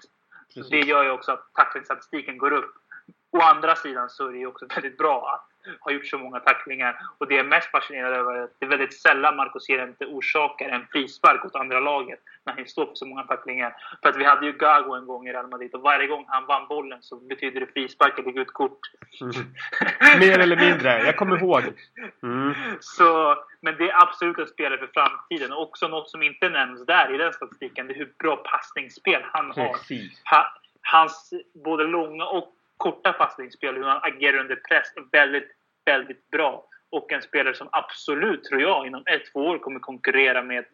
[0.70, 2.76] Det gör ju också att tacklingsstatistiken går upp.
[3.32, 6.40] Å andra sidan så är det ju också väldigt bra att har gjort så många
[6.40, 6.98] tacklingar.
[7.18, 10.06] Och det jag är mest fascinerad över är att det är väldigt sällan Marcos Llorente
[10.06, 13.76] orsakar en frispark åt andra laget när han står på så många tacklingar.
[14.02, 16.46] För att vi hade ju Gago en gång i Real Madrid och varje gång han
[16.46, 18.80] vann bollen så betyder det frispark eller gult kort.
[19.22, 20.20] Mm.
[20.20, 21.64] Mer eller mindre, jag kommer ihåg.
[22.24, 22.54] Mm.
[22.80, 25.52] Så, men det är absolut en spelare för framtiden.
[25.54, 29.22] Och också något som inte nämns där i den statistiken, det är hur bra passningsspel
[29.34, 29.76] han har.
[30.32, 35.52] Ha, hans både långa och korta passningsspel, hur han agerar under press, är väldigt,
[35.86, 36.68] väldigt bra.
[36.90, 40.66] Och en spelare som absolut, tror jag, inom ett, två år kommer konkurrera med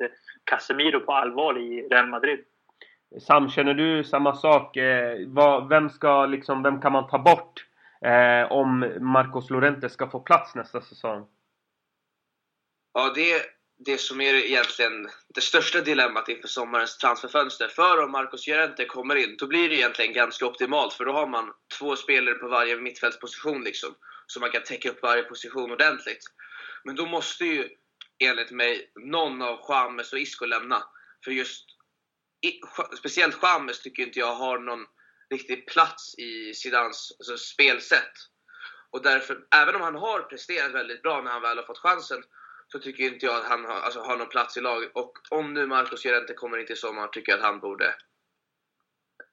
[0.44, 2.40] Casemiro på allvar i Real Madrid.
[3.20, 4.78] Sam, känner du samma sak?
[4.78, 5.18] Eh,
[5.70, 7.66] vem, ska, liksom, vem kan man ta bort
[8.06, 11.28] eh, om Marcos Lorente ska få plats nästa säsong?
[12.94, 13.42] Ja, det
[13.86, 17.68] det som är egentligen det största dilemmat inför sommarens transferfönster.
[17.68, 20.94] För om Marcos Llorente kommer in, då blir det egentligen ganska optimalt.
[20.94, 23.96] För då har man två spelare på varje mittfältsposition liksom.
[24.28, 26.24] Så man kan täcka upp varje position ordentligt.
[26.84, 27.70] Men då måste ju,
[28.24, 30.84] enligt mig, någon av James och Isco lämna.
[31.24, 31.66] För just,
[32.98, 34.86] speciellt James tycker inte jag har någon
[35.30, 38.14] riktig plats i Zidans alltså, spelsätt.
[38.90, 42.24] Och därför, även om han har presterat väldigt bra när han väl har fått chansen,
[42.72, 44.92] så tycker inte jag att han har, alltså, har någon plats i laget.
[44.94, 47.86] Och om nu Marcos Llorente kommer in till sommar tycker jag att han borde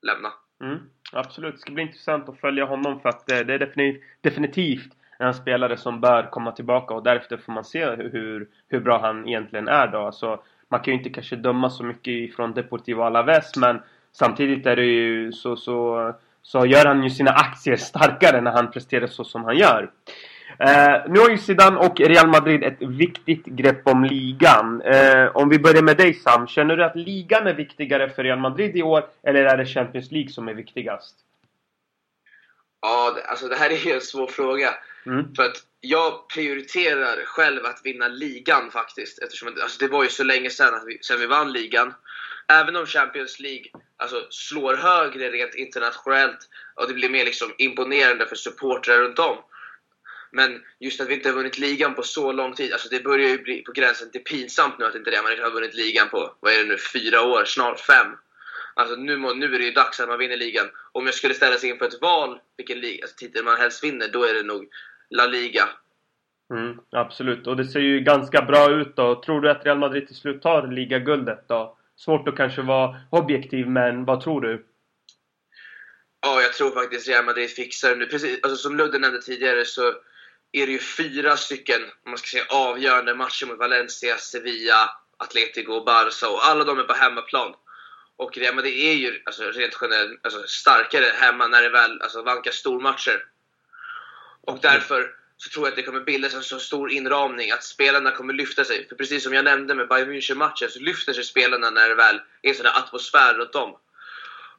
[0.02, 0.32] lämna.
[0.64, 0.78] Mm,
[1.12, 5.34] absolut, det ska bli intressant att följa honom för att det är definitivt, definitivt en
[5.34, 9.68] spelare som bör komma tillbaka och därefter får man se hur, hur bra han egentligen
[9.68, 9.98] är då.
[9.98, 13.80] Alltså, man kan ju inte kanske döma så mycket ifrån Deportivo Alaves men
[14.12, 18.70] samtidigt är det ju så, så, så gör han ju sina aktier starkare när han
[18.70, 19.90] presterar så som han gör.
[20.60, 24.82] Eh, nu har ju Zidane och Real Madrid ett viktigt grepp om ligan.
[24.82, 28.38] Eh, om vi börjar med dig Sam, känner du att ligan är viktigare för Real
[28.38, 31.14] Madrid i år eller är det Champions League som är viktigast?
[32.80, 34.74] Ja, alltså det här är ju en svår fråga.
[35.06, 35.34] Mm.
[35.34, 39.22] För att jag prioriterar själv att vinna ligan faktiskt.
[39.22, 41.94] Eftersom alltså det var ju så länge sedan, att vi, sedan vi vann ligan.
[42.48, 43.64] Även om Champions League
[43.96, 46.38] alltså, slår högre rent internationellt
[46.74, 49.36] och det blir mer liksom imponerande för supportrar runt om.
[50.30, 53.28] Men just att vi inte har vunnit ligan på så lång tid, alltså det börjar
[53.28, 56.52] ju bli på gränsen till pinsamt nu att inte Real har vunnit ligan på, vad
[56.52, 58.06] är det nu, fyra år, snart fem.
[58.74, 60.66] Alltså nu, nu är det ju dags att man vinner ligan.
[60.92, 64.08] Om jag skulle ställa sig inför ett val, vilken liga, alltså, titel man helst vinner,
[64.08, 64.68] då är det nog
[65.10, 65.68] La Liga.
[66.50, 69.22] Mm, absolut, och det ser ju ganska bra ut då.
[69.22, 71.78] Tror du att Real Madrid till slut tar ligaguldet då?
[71.96, 74.66] Svårt att kanske vara objektiv, men vad tror du?
[76.20, 78.06] Ja, jag tror faktiskt Real Madrid fixar det nu.
[78.06, 79.92] Precis, alltså, som Ludde nämnde tidigare så
[80.52, 85.72] är det ju fyra stycken om man ska säga, avgörande matcher mot Valencia, Sevilla, Atletico
[85.72, 87.54] och Barca och alla de är på hemmaplan.
[88.16, 92.22] Och Real Madrid är ju alltså, rent generellt alltså, starkare hemma när det väl alltså,
[92.22, 93.24] vankas stormatcher.
[94.40, 98.10] Och därför så tror jag att det kommer bildas en så stor inramning att spelarna
[98.10, 98.88] kommer lyfta sig.
[98.88, 102.20] För precis som jag nämnde med Bayern München-matchen så lyfter sig spelarna när det väl
[102.42, 103.76] är sån atmosfär runt om.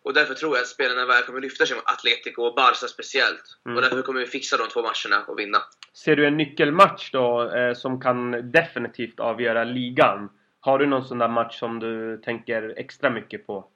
[0.04, 3.44] Och därför tror jag att spelarna väl kommer lyfta sig mot Atletico och Barca speciellt.
[3.66, 3.76] Mm.
[3.78, 5.58] Och därför kommer vi fixa de två matcherna och vinna.
[5.94, 10.30] Ser du en nyckelmatch då eh, som kan definitivt avgöra ligan?
[10.60, 13.72] Har du någon sån där match som du tänker extra mycket på?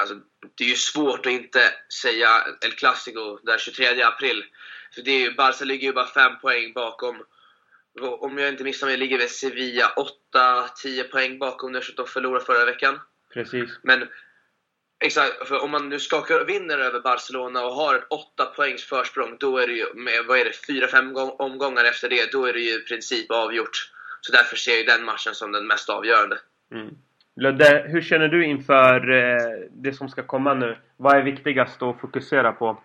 [0.00, 0.14] Alltså,
[0.58, 1.60] det är ju svårt att inte
[2.02, 2.28] säga
[2.64, 4.44] El Clasico där 23 april.
[4.94, 7.24] För det är ju, Barca ligger ju bara 5 poäng bakom.
[8.00, 9.92] Om jag inte missar mig ligger väl Sevilla
[10.34, 13.00] 8-10 poäng bakom nu eftersom de förlorade förra veckan.
[13.34, 13.70] Precis.
[13.82, 14.08] Men
[14.98, 19.36] Exakt, för om man nu skakar vinner över Barcelona och har ett 8 poängs försprång,
[19.40, 22.60] då är det ju, med, vad är det, 4-5 omgångar efter det, då är det
[22.60, 23.92] ju i princip avgjort.
[24.20, 26.38] Så därför ser jag den matchen som den mest avgörande.
[26.72, 26.96] Mm.
[27.36, 30.76] Ludde, hur känner du inför eh, det som ska komma nu?
[30.96, 32.78] Vad är viktigast att fokusera på?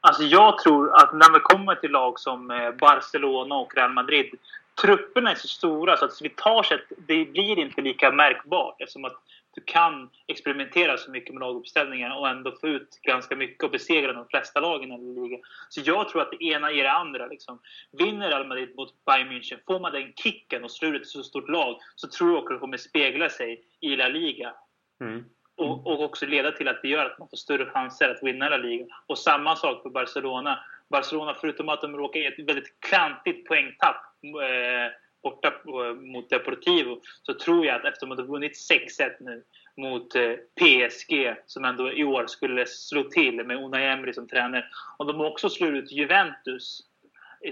[0.00, 4.34] Alltså jag tror att när vi kommer till lag som eh, Barcelona och Real Madrid
[4.82, 9.16] trupperna är så stora så att slitaget det blir inte lika märkbart eftersom att
[9.56, 14.12] du kan experimentera så mycket med laguppställningar och ändå få ut ganska mycket och besegra
[14.12, 15.40] de flesta lagen i ligan.
[15.68, 17.26] Så jag tror att det ena ger det andra.
[17.26, 17.60] Liksom.
[17.98, 21.22] Vinner Real Madrid mot Bayern München, får man den kicken och slår ut ett så
[21.22, 24.54] stort lag så tror jag att det kommer spegla sig i La Liga.
[25.00, 25.24] Mm.
[25.56, 28.48] Och, och, också leda till att det gör att man får större chanser att vinna
[28.48, 28.86] La Liga.
[29.06, 30.58] Och samma sak för Barcelona.
[30.90, 34.92] Barcelona, förutom att de råkar i ett väldigt klantigt poängtapp eh,
[35.26, 35.52] borta
[36.00, 38.52] mot Deportivo så tror jag att efter att de har vunnit
[39.00, 39.42] 6-1 nu
[39.76, 44.64] mot eh, PSG som ändå i år skulle slå till med Unai Emery som tränare.
[44.96, 46.80] Om de också slår ut Juventus,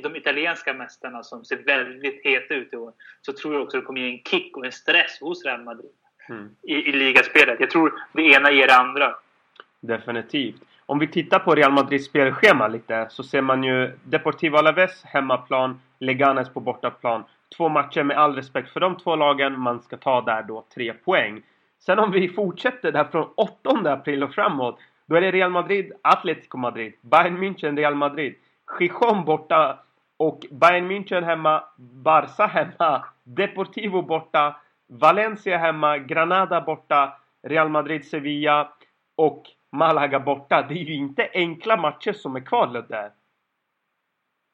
[0.02, 3.82] de italienska mästarna som ser väldigt heta ut i år, så tror jag också att
[3.82, 5.92] det kommer ge en kick och en stress hos Real Madrid
[6.28, 6.56] mm.
[6.62, 7.60] i, i ligaspelet.
[7.60, 9.14] Jag tror det ena ger det andra.
[9.80, 10.62] Definitivt.
[10.87, 15.80] Om vi tittar på Real Madrids spelschema lite så ser man ju Deportivo Alaves hemmaplan,
[15.98, 17.24] Leganes på bortaplan
[17.56, 19.60] två matcher med all respekt för de två lagen.
[19.60, 21.42] Man ska ta där då tre poäng.
[21.78, 24.78] Sen om vi fortsätter där från 8 april och framåt.
[25.06, 28.34] Då är det Real Madrid, Atletico Madrid, Bayern München, Real Madrid.
[28.80, 29.78] Gijon borta
[30.16, 34.56] och Bayern München hemma, Barca hemma, Deportivo borta,
[34.88, 37.12] Valencia hemma, Granada borta,
[37.42, 38.72] Real Madrid, Sevilla
[39.16, 40.62] och Malaga borta.
[40.62, 43.10] Det är ju inte enkla matcher som är kvar där.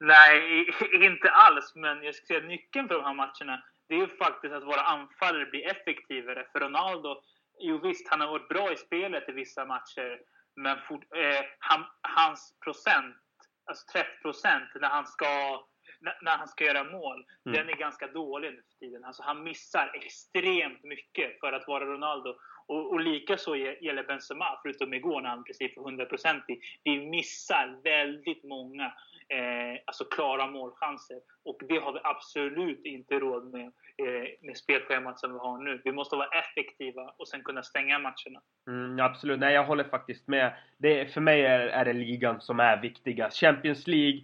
[0.01, 1.73] Nej, inte alls.
[1.75, 4.81] Men jag skulle säga nyckeln för de här matcherna det är ju faktiskt att våra
[4.81, 6.47] anfallare blir effektivare.
[6.53, 7.23] För Ronaldo,
[7.59, 10.21] jo visst, han har varit bra i spelet i vissa matcher.
[10.57, 13.17] Men for, eh, han, hans procent,
[13.65, 15.27] alltså träffprocent när han ska
[16.01, 17.57] när han ska göra mål, mm.
[17.57, 19.05] den är ganska dålig nu för tiden.
[19.05, 22.35] Alltså han missar extremt mycket för att vara Ronaldo.
[22.71, 26.41] Och, och likaså gäller Benzema, förutom igår när han precis var 100%
[26.85, 28.85] Vi missar väldigt många
[29.29, 31.21] eh, alltså klara målchanser.
[31.45, 33.67] Och det har vi absolut inte råd med
[34.03, 35.81] eh, med spelschemat som vi har nu.
[35.85, 38.41] Vi måste vara effektiva och sen kunna stänga matcherna.
[38.69, 40.53] Mm, absolut, nej jag håller faktiskt med.
[40.79, 43.41] Det, för mig är, är det ligan som är viktigast.
[43.41, 44.21] Champions League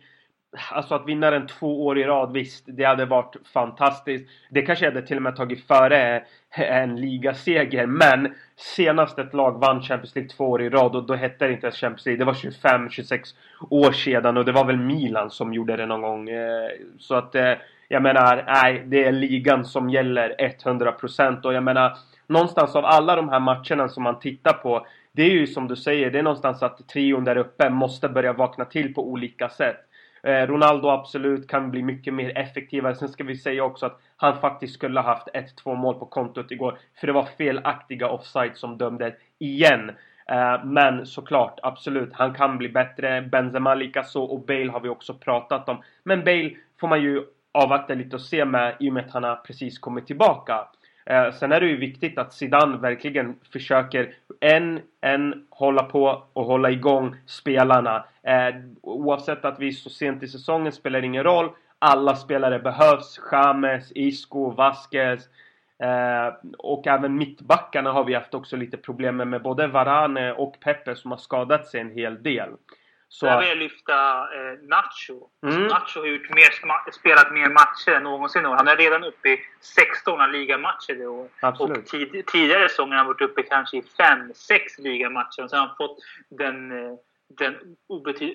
[0.70, 4.30] Alltså att vinna den två år i rad, visst, det hade varit fantastiskt.
[4.50, 7.86] Det kanske hade till och med tagit före en ligaseger.
[7.86, 11.52] Men senast ett lag vann Champions League två år i rad och då hette det
[11.52, 12.18] inte ens Champions League.
[12.18, 13.34] Det var 25-26
[13.70, 16.28] år sedan och det var väl Milan som gjorde det någon gång.
[16.28, 17.52] Eh, så att eh,
[17.88, 23.16] jag menar, nej, det är ligan som gäller 100% och jag menar någonstans av alla
[23.16, 26.22] de här matcherna som man tittar på det är ju som du säger, det är
[26.22, 29.85] någonstans att trion där uppe måste börja vakna till på olika sätt.
[30.26, 32.94] Eh, Ronaldo absolut kan bli mycket mer effektivare.
[32.94, 35.28] Sen ska vi säga också att han faktiskt skulle ha haft
[35.64, 36.78] 1-2 mål på kontot igår.
[37.00, 39.90] För det var felaktiga offside som dömdes igen.
[40.28, 43.22] Eh, men såklart, absolut, han kan bli bättre.
[43.22, 45.82] Benzema likaså och Bale har vi också pratat om.
[46.04, 49.24] Men Bale får man ju avvakta lite och se med i och med att han
[49.24, 50.68] har precis kommit tillbaka.
[51.10, 56.44] Eh, sen är det ju viktigt att Zidane verkligen försöker en, en hålla på och
[56.44, 58.04] hålla igång spelarna.
[58.22, 61.50] Eh, oavsett att vi är så sent i säsongen spelar ingen roll.
[61.78, 63.20] Alla spelare behövs.
[63.32, 65.28] James, Isco, Vasquez.
[65.78, 70.60] Eh, och även mittbackarna har vi haft också lite problem med, med både Varane och
[70.60, 72.50] Pepe som har skadat sig en hel del.
[73.08, 73.26] Så...
[73.26, 75.28] Jag vill lyfta eh, Nacho.
[75.46, 75.66] Mm.
[75.66, 78.44] Nacho har gjort mer, spelat mer matcher än någonsin.
[78.44, 81.28] Han är redan uppe i 16 ligamatcher i år.
[81.40, 81.78] Absolut.
[81.78, 85.42] Och tid, tidigare säsonger har han varit uppe kanske i 5-6 ligamatcher.
[85.42, 86.94] Och så har han fått den eh,
[87.28, 87.76] den,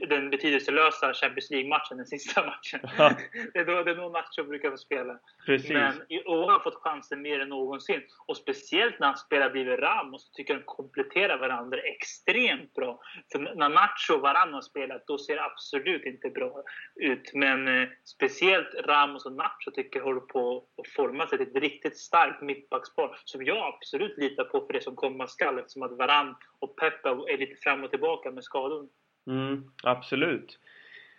[0.10, 2.80] den betydelselösa Champions League-matchen, den sista matchen.
[2.98, 3.14] Ja.
[3.54, 5.20] det, är då, det är nog Nacho brukar få spela.
[5.46, 5.72] Precis.
[5.72, 8.02] Men i år har han fått chansen mer än någonsin.
[8.26, 13.00] Och speciellt när han spelar bredvid Ramos så tycker jag de kompletterar varandra extremt bra.
[13.32, 16.64] För när Nacho och Varann har spelat, då ser det absolut inte bra
[16.96, 17.32] ut.
[17.34, 21.62] Men eh, speciellt Ramos och Nacho tycker jag håller på att forma sig till ett
[21.62, 25.98] riktigt starkt mittbackspar som jag absolut litar på för det som komma skall eftersom att
[25.98, 28.88] Varann och Pepe är lite fram och tillbaka med skador
[29.28, 30.60] Mm, absolut.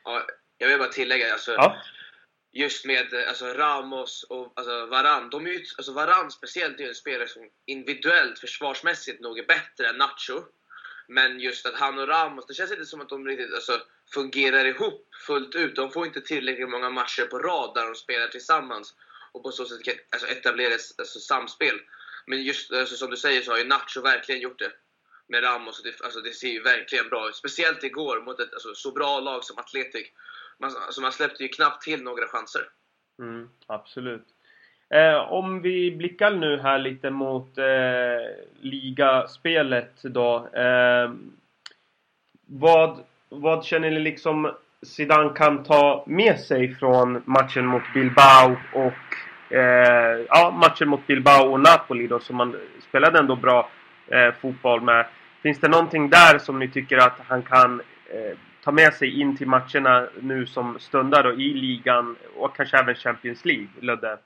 [0.05, 0.27] Ja,
[0.59, 1.83] jag vill bara tillägga, alltså, ja.
[2.53, 5.31] just med alltså, Ramos och alltså, Varan.
[5.31, 9.89] De är ju, alltså, Varan speciellt är en spelare som individuellt försvarsmässigt nog är bättre
[9.89, 10.43] än Nacho.
[11.09, 13.81] Men just att han och Ramos, det känns inte som att de riktigt alltså,
[14.15, 15.77] fungerar ihop fullt ut.
[15.77, 18.95] De får inte tillräckligt många matcher på rad där de spelar tillsammans
[19.33, 21.81] och på så sätt alltså, etablera ett alltså, samspel.
[22.27, 24.73] Men just alltså, som du säger så har ju Nacho verkligen gjort det
[25.33, 25.79] med Ramos.
[25.79, 27.37] Och det, alltså det ser ju verkligen bra ut.
[27.37, 30.07] Speciellt igår mot ett alltså, så bra lag som Atletic.
[30.61, 32.63] Man, alltså man släppte ju knappt till några chanser.
[33.19, 34.27] Mm, absolut.
[34.95, 37.65] Eh, om vi blickar nu här lite mot eh,
[38.61, 40.49] ligaspelet då.
[40.53, 41.13] Eh,
[42.47, 49.55] vad, vad känner ni liksom Zidane kan ta med sig från matchen mot Bilbao och
[49.57, 52.57] eh, ja, matchen mot Bilbao och Napoli då som man
[52.89, 53.71] spelade ändå bra
[54.07, 55.07] eh, fotboll med.
[55.43, 59.37] Finns det någonting där som ni tycker att han kan eh, ta med sig in
[59.37, 64.19] till matcherna nu som stundar då i ligan och kanske även Champions League, Ludde?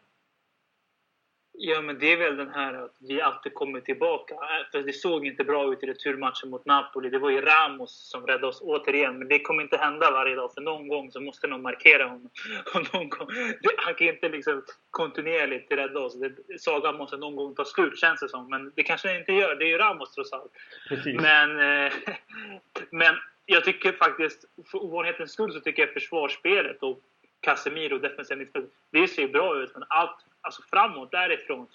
[1.58, 4.34] Ja, men det är väl den här att vi alltid kommer tillbaka.
[4.34, 7.10] Äh, för det såg inte bra ut i returmatchen mot Napoli.
[7.10, 9.18] Det var ju Ramos som räddade oss återigen.
[9.18, 10.54] Men det kommer inte hända varje dag.
[10.54, 12.30] För någon gång så måste någon markera honom.
[12.74, 13.28] Och någon gång,
[13.76, 16.20] han kan inte liksom kontinuerligt rädda oss.
[16.20, 18.50] Det, sagan måste någon gång ta slut känns det som.
[18.50, 19.54] Men det kanske det inte gör.
[19.54, 20.52] Det är ju Ramos trots allt.
[20.88, 21.20] Precis.
[21.20, 21.92] Men, eh,
[22.90, 23.14] men
[23.46, 27.00] jag tycker faktiskt, för ovanlighetens skull, så tycker jag försvarsspelet och
[27.40, 29.70] Casemiro, defensiv mittfält, det ser bra ut.
[29.74, 31.66] Men allt alltså framåt därifrån,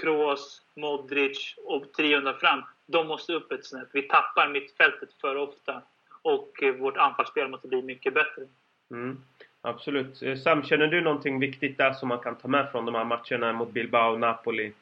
[0.00, 3.88] Kroos, Modric och trion där fram, de måste upp ett snäpp.
[3.92, 5.82] Vi tappar mittfältet för ofta
[6.22, 8.42] och eh, vårt anfallsspel måste bli mycket bättre.
[8.90, 9.22] Mm,
[9.60, 10.22] absolut.
[10.22, 13.04] Eh, Sam, känner du någonting viktigt där som man kan ta med från de här
[13.04, 14.72] matcherna mot Bilbao och Napoli?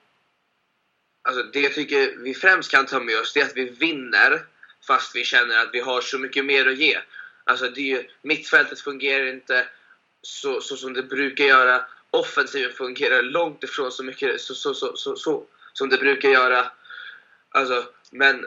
[1.22, 4.40] Alltså det jag tycker vi främst kan ta med oss det är att vi vinner
[4.86, 6.98] fast vi känner att vi har så mycket mer att ge.
[7.44, 9.66] Alltså det är ju, mittfältet fungerar inte
[10.22, 11.84] så, så som det brukar göra
[12.16, 16.66] offensiven fungerar långt ifrån så mycket så, så, så, så, så som det brukar göra.
[17.50, 18.46] Alltså, men,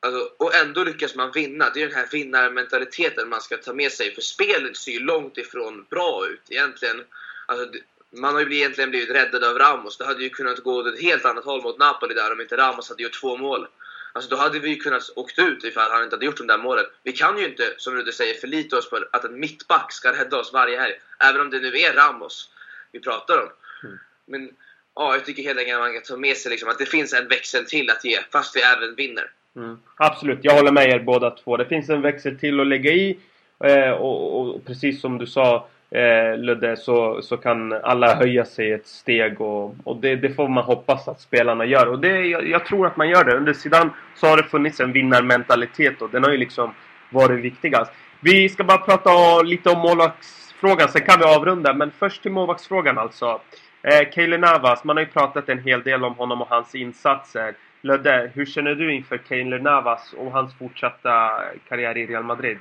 [0.00, 1.70] alltså, och ändå lyckas man vinna.
[1.74, 4.14] Det är den här vinnarmentaliteten man ska ta med sig.
[4.14, 7.04] För spelet ser ju långt ifrån bra ut egentligen.
[7.46, 7.66] Alltså,
[8.10, 9.98] man har ju egentligen blivit räddad av Ramos.
[9.98, 12.56] Det hade ju kunnat gå åt ett helt annat håll mot Napoli där om inte
[12.56, 13.66] Ramos hade gjort två mål.
[14.12, 16.58] Alltså då hade vi ju kunnat åkt ut ifall han inte hade gjort de där
[16.58, 16.84] målen.
[17.02, 20.36] Vi kan ju inte, som Rudde säger, förlita oss på att en mittback ska rädda
[20.36, 20.94] oss varje helg.
[21.18, 22.50] Även om det nu är Ramos
[22.94, 23.48] vi pratar om.
[23.84, 23.98] Mm.
[24.26, 24.50] Men
[24.94, 27.90] ja, jag tycker man kan ta med sig liksom att det finns en växel till
[27.90, 29.30] att ge, fast vi även vinner.
[29.56, 29.78] Mm.
[29.96, 31.56] Absolut, jag håller med er båda två.
[31.56, 33.18] Det finns en växel till att lägga i.
[33.64, 38.72] Eh, och, och, precis som du sa eh, Ludde, så, så kan alla höja sig
[38.72, 39.40] ett steg.
[39.40, 41.86] Och, och det, det, får man hoppas att spelarna gör.
[41.86, 43.36] Och det, jag, jag, tror att man gör det.
[43.36, 46.74] Under sidan så har det funnits en vinnarmentalitet och den har ju liksom
[47.10, 47.92] varit viktigast.
[48.20, 51.74] Vi ska bara prata lite om målvakts målvaktsfrågan, sen kan vi avrunda.
[51.74, 53.40] Men först till målvaktsfrågan alltså.
[53.82, 57.56] Eh, Kaeli Navas, man har ju pratat en hel del om honom och hans insatser.
[57.80, 62.58] Lödde, hur känner du inför Kaeli Navas och hans fortsatta karriär i Real Madrid?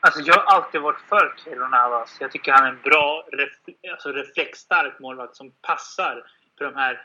[0.00, 2.16] Alltså jag har alltid varit för Kaeli Navas.
[2.20, 3.24] Jag tycker han är en bra,
[3.92, 6.22] alltså reflexstark målvakt som passar
[6.58, 7.00] för de här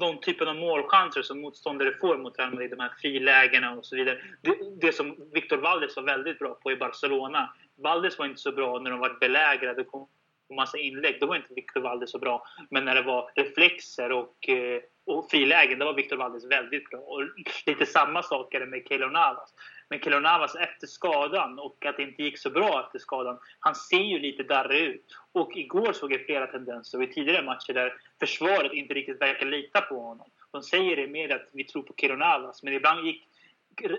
[0.00, 3.96] de, typen av målchanser som motståndare får mot Real Madrid, de här frilägena och så
[3.96, 4.18] vidare.
[4.42, 7.54] Det, det som Victor Valdes var väldigt bra på i Barcelona.
[7.76, 10.08] Valdes var inte så bra när de var belägrade och kom
[10.54, 11.20] massa inlägg.
[11.20, 12.46] Då var inte Victor Valdes så bra.
[12.70, 17.00] Men när det var reflexer och, eh, och frilägen, då var Victor Valdes väldigt bra.
[17.00, 17.22] Och
[17.66, 19.54] lite samma sak är det med Keylor Navas.
[19.90, 23.38] Men Keylor Navas efter skadan och att det inte gick så bra efter skadan.
[23.60, 25.04] Han ser ju lite darrig ut.
[25.32, 29.80] Och igår såg jag flera tendenser i tidigare matcher där försvaret inte riktigt verkar lita
[29.80, 30.30] på honom.
[30.52, 32.62] De säger det mer att vi tror på Keylor Navas.
[32.62, 33.28] Men ibland gick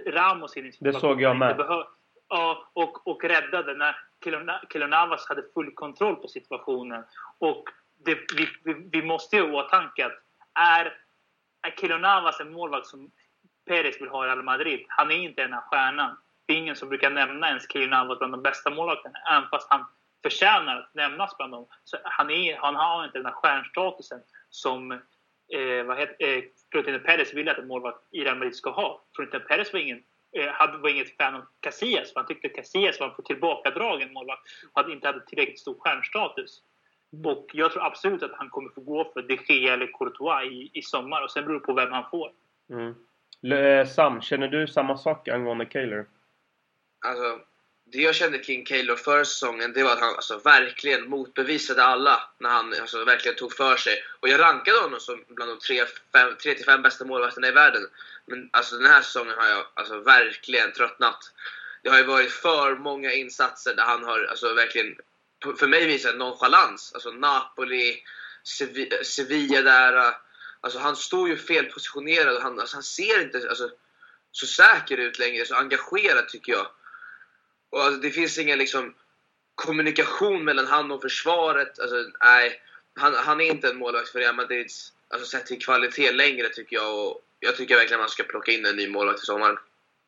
[0.08, 1.56] Ramos in i Det såg jag med.
[2.30, 3.96] Ja, och, och räddade när
[4.74, 7.04] Keylor Navas hade full kontroll på situationen.
[7.38, 7.64] Och
[8.06, 10.20] det, vi, vi, vi, måste ju ha i åtanke att
[10.60, 10.86] är,
[11.62, 13.12] är Keylor Navas en målvakt som
[13.72, 14.86] Perez vill ha i Real Madrid.
[14.88, 16.18] Han är inte den här stjärnan.
[16.46, 19.18] Det är ingen som brukar nämna ens Keylor bland de bästa målvakterna.
[19.32, 19.86] Även fast han
[20.24, 21.68] förtjänar att nämnas bland dem.
[21.84, 24.20] Så han, är, han har inte den här stjärnstatusen
[24.50, 24.92] som
[25.54, 29.06] eh, vad heter, eh, Florentino Perez vill att en målvakt i Real Madrid ska ha.
[29.16, 30.04] Florentino Perez var, ingen,
[30.38, 32.14] eh, hade, var inget fan av Casillas.
[32.14, 34.42] För han tyckte att Casillas var en för tillbakadragen målvakt
[34.72, 36.62] och hade inte hade tillräckligt stor stjärnstatus.
[37.26, 40.72] Och jag tror absolut att han kommer få gå för de Gea eller Courtois i,
[40.74, 41.24] i sommar.
[41.24, 42.32] Och sen beror det på vem han får.
[42.70, 42.96] Mm.
[43.44, 46.06] Eh, Sam, känner du samma sak angående Kaylor?
[47.06, 47.40] Alltså,
[47.86, 52.22] det jag kände kring Kaylor förra säsongen, det var att han alltså, verkligen motbevisade alla
[52.38, 54.04] när han alltså, verkligen tog för sig.
[54.20, 55.58] Och jag rankade honom som bland de
[56.14, 57.88] 3-5 bästa målvakterna i världen.
[58.26, 61.34] Men alltså, den här säsongen har jag alltså, verkligen tröttnat.
[61.84, 64.96] Det har ju varit för många insatser där han har alltså, verkligen,
[65.60, 66.92] för mig visat nonchalans.
[66.94, 68.04] Alltså Napoli,
[69.04, 70.14] Sevilla där
[70.62, 73.70] Alltså han står ju felpositionerad och han, alltså, han ser inte alltså,
[74.32, 76.68] så säker ut längre, så engagerad tycker jag.
[77.70, 78.94] Och alltså, det finns ingen liksom,
[79.56, 81.80] kommunikation mellan han och försvaret.
[81.80, 82.62] Alltså, nej,
[82.96, 86.76] han, han är inte en målvakt för Real Madrids, alltså sett till kvalitet längre tycker
[86.76, 87.08] jag.
[87.08, 89.60] Och jag tycker verkligen att man ska plocka in en ny målvakt i sommar.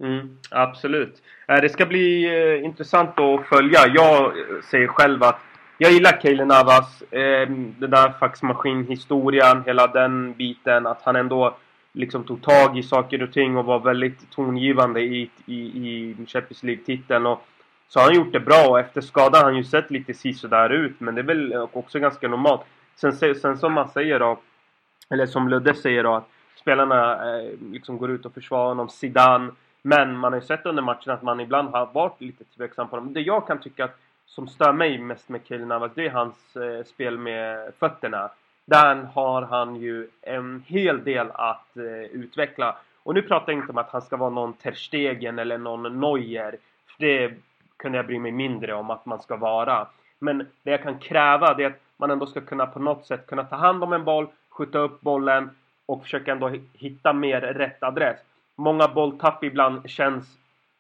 [0.04, 1.22] Mm, absolut.
[1.48, 3.88] Äh, det ska bli eh, intressant att följa.
[3.88, 4.34] Jag
[4.72, 5.40] säger själv att
[5.78, 7.02] jag gillar Kaeli Navas.
[7.02, 7.50] Eh,
[7.80, 10.88] den där faxmaskinhistorien, hela den biten.
[10.88, 11.56] Att han ändå
[11.94, 16.64] liksom tog tag i saker och ting och var väldigt tongivande i, i, i Champions
[16.64, 17.26] League-titeln.
[17.26, 17.48] Och
[17.88, 20.70] så har han gjort det bra och efter skadan har han ju sett lite sisådär
[20.70, 21.00] ut.
[21.00, 22.62] Men det är väl också ganska normalt.
[22.96, 24.40] Sen, sen som man säger då,
[25.10, 28.90] eller som Ludde säger då, att spelarna eh, liksom går ut och försvarar honom.
[28.90, 29.52] Zidane.
[29.82, 32.96] Men man har ju sett under matchen att man ibland har varit lite tveksam på
[32.96, 33.14] dem.
[33.14, 36.56] Det jag kan tycka att som stör mig mest med Kaeli Navas, det är hans
[36.56, 38.30] eh, spel med fötterna.
[38.66, 42.76] Där har han ju en hel del att eh, utveckla.
[43.04, 46.58] Och nu pratar jag inte om att han ska vara någon Terstegen eller någon Neuer.
[46.88, 47.34] För det
[47.78, 49.88] kunde jag bry mig mindre om att man ska vara.
[50.20, 53.28] Men det jag kan kräva det är att man ändå ska kunna på något sätt
[53.28, 55.50] kunna ta hand om en boll, skjuta upp bollen
[55.86, 58.18] och försöka ändå hitta mer rätt adress.
[58.56, 60.38] Många bolltapp ibland känns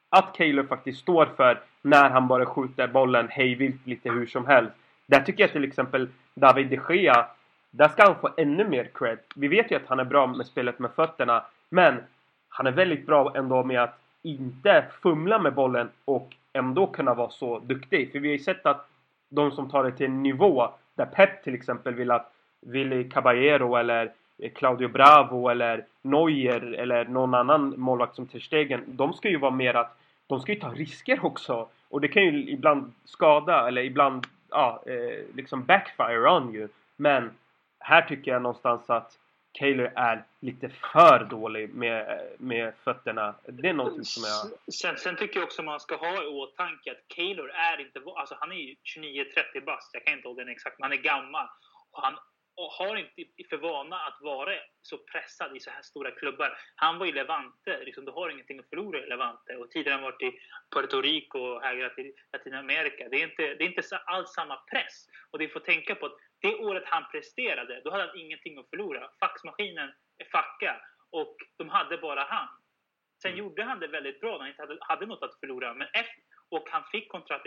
[0.09, 4.71] att Kaeli faktiskt står för när han bara skjuter bollen hejvilt lite hur som helst.
[5.07, 7.25] Där tycker jag till exempel David de Gea,
[7.71, 9.17] där ska han få ännu mer cred.
[9.35, 11.95] Vi vet ju att han är bra med spelet med fötterna, men
[12.49, 17.29] han är väldigt bra ändå med att inte fumla med bollen och ändå kunna vara
[17.29, 18.11] så duktig.
[18.11, 18.89] För vi har ju sett att
[19.29, 22.31] de som tar det till en nivå där Pep till exempel vill att
[22.61, 24.11] Willy Caballero eller
[24.55, 29.51] Claudio Bravo eller Neuer eller någon annan målvakt som Ter Stegen, de ska ju vara
[29.51, 29.97] mer att
[30.33, 31.69] de ska ju ta risker också.
[31.89, 36.67] Och det kan ju ibland skada eller ibland ja, eh, liksom backfire on you.
[36.95, 37.31] Men
[37.79, 39.17] här tycker jag någonstans att
[39.59, 43.35] Taylor är lite för dålig med, med fötterna.
[43.47, 44.73] Det är någonting som jag...
[44.73, 47.99] Sen, sen tycker jag också man ska ha i åtanke att Taylor är inte...
[48.15, 49.89] Alltså han är ju 29-30 bast.
[49.93, 51.47] Jag kan inte ihåg den exakt, men han är gammal.
[51.91, 52.13] Och han
[52.55, 54.51] har inte för vana att vara
[54.81, 56.57] så pressad i så här stora klubbar.
[56.75, 59.55] Han var i Levante, liksom, du har ingenting att förlora i Levante.
[59.55, 60.39] Och tidigare har han varit i
[60.73, 63.09] Puerto Rico och hägrat i Latinamerika.
[63.09, 65.07] Det är inte, det är inte alls samma press.
[65.31, 68.69] Och det får tänka på att det året han presterade, då hade han ingenting att
[68.69, 69.09] förlora.
[69.19, 70.81] Faxmaskinen är facka
[71.11, 72.47] och de hade bara han.
[73.21, 73.39] Sen mm.
[73.39, 75.73] gjorde han det väldigt bra när han inte hade, hade något att förlora.
[75.73, 77.45] Men efter, och han fick kontrakt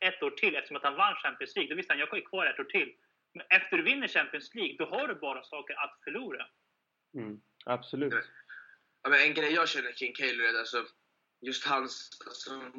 [0.00, 1.70] ett år till eftersom att han vann Champions League.
[1.70, 2.94] Då visste han jag är kvar ett år till.
[3.34, 6.46] Men efter du vinner Champions League, då har du bara saker att förlora.
[7.16, 8.14] Mm, absolut.
[9.02, 10.86] Ja, men en grej jag känner kring Kaylor är alltså
[11.40, 12.72] just hans alltså,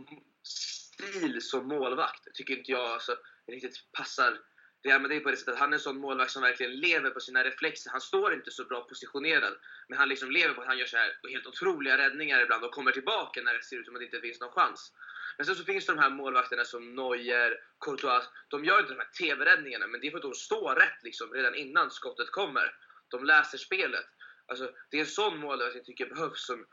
[0.44, 3.16] stil som målvakt tycker inte jag alltså,
[3.48, 4.38] riktigt passar
[4.84, 5.60] Real Madrid på det sättet.
[5.60, 7.92] Han är en sån målvakt som verkligen lever på sina reflexer.
[7.92, 9.54] Han står inte så bra positionerad,
[9.88, 12.72] men han liksom lever på att han gör så här helt otroliga räddningar ibland och
[12.72, 14.92] kommer tillbaka när det ser ut som att det inte finns någon chans.
[15.38, 18.30] Men sen så finns det de här målvakterna som Neuer, Courtois.
[18.50, 21.34] De gör inte de här TV-räddningarna, men det är för att de står rätt liksom
[21.34, 22.74] redan innan skottet kommer.
[23.10, 24.06] De läser spelet.
[24.48, 26.46] Alltså, det är en sån målvakt jag tycker behövs.
[26.46, 26.66] Som,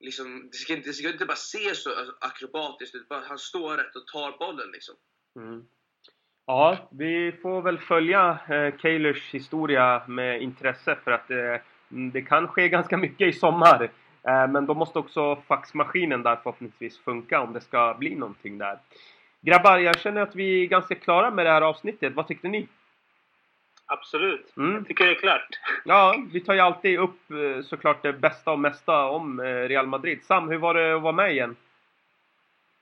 [0.00, 1.90] liksom, det, ska inte, det ska inte bara se så
[2.20, 4.70] akrobatiskt ut, bara han står rätt och tar bollen.
[4.70, 4.94] Liksom.
[5.36, 5.64] Mm.
[6.46, 11.56] Ja, vi får väl följa eh, Keylors historia med intresse för att eh,
[11.88, 13.90] det kan ske ganska mycket i sommar.
[14.28, 18.78] Eh, men då måste också faxmaskinen där förhoppningsvis funka om det ska bli någonting där.
[19.40, 22.14] Grabbar, jag känner att vi är ganska klara med det här avsnittet.
[22.14, 22.68] Vad tyckte ni?
[23.86, 24.56] Absolut.
[24.56, 24.74] Mm.
[24.74, 25.48] Jag tycker det är klart.
[25.84, 29.86] Ja, vi tar ju alltid upp eh, såklart det bästa och mesta om eh, Real
[29.86, 30.24] Madrid.
[30.24, 31.56] Sam, hur var det att vara med igen?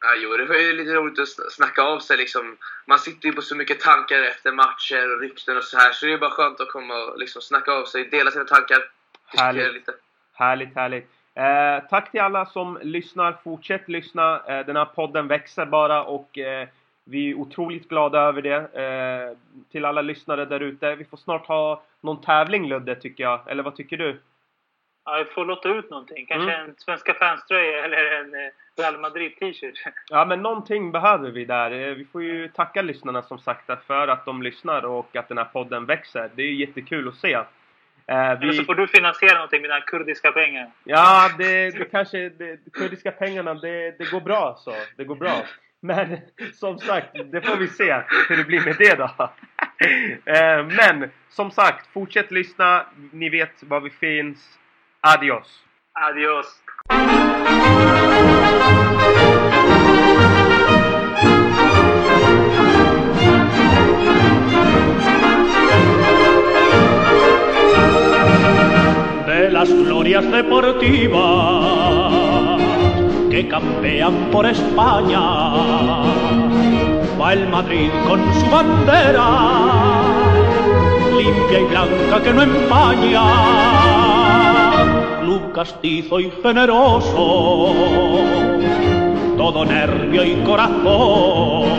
[0.01, 2.57] Ja, jo, det var ju lite roligt att snacka av sig liksom.
[2.87, 5.93] Man sitter ju på så mycket tankar efter matcher och rykten och så här.
[5.93, 8.79] Så det är bara skönt att komma och liksom snacka av sig, dela sina tankar,
[9.27, 9.73] härligt.
[9.73, 9.93] lite.
[10.33, 11.11] Härligt, härligt.
[11.35, 13.33] Eh, tack till alla som lyssnar.
[13.45, 14.43] Fortsätt lyssna.
[14.49, 16.69] Eh, den här podden växer bara och eh,
[17.05, 18.57] vi är otroligt glada över det.
[18.57, 19.37] Eh,
[19.73, 20.95] till alla lyssnare där ute.
[20.95, 23.41] Vi får snart ha någon tävling Ludde, tycker jag.
[23.47, 24.21] Eller vad tycker du?
[25.05, 26.27] Ja, vi får låta ut någonting.
[26.27, 26.71] Kanske mm.
[26.71, 29.75] en Svenska fanströja eller en eh, Real Madrid t-shirt.
[30.11, 31.95] Ja, men någonting behöver vi där.
[31.95, 35.45] Vi får ju tacka lyssnarna som sagt för att de lyssnar och att den här
[35.45, 36.31] podden växer.
[36.35, 37.39] Det är jättekul att se.
[38.07, 38.47] Eh, vi...
[38.47, 40.71] Eller så får du finansiera någonting med dina kurdiska pengar.
[40.85, 42.29] Ja, det, det kanske...
[42.29, 44.75] Det, kurdiska pengarna, det, det går bra så.
[44.97, 45.43] Det går bra.
[45.83, 46.19] Men
[46.55, 49.31] som sagt, det får vi se hur det blir med det då.
[50.25, 52.87] Eh, men som sagt, fortsätt lyssna.
[53.13, 54.59] Ni vet var vi finns.
[55.01, 55.65] Adios.
[55.93, 56.63] Adios.
[69.63, 71.23] Las glorias deportivas
[73.31, 75.21] que campean por España.
[77.21, 79.29] Va el Madrid con su bandera,
[81.17, 83.23] limpia y blanca que no empaña.
[85.21, 87.75] Club castizo y generoso,
[89.37, 91.71] todo nervio y corazón.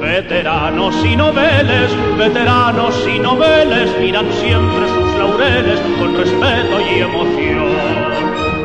[0.00, 7.70] Veteranos y noveles, veteranos y noveles miran siempre sus laureles con respeto y emoción.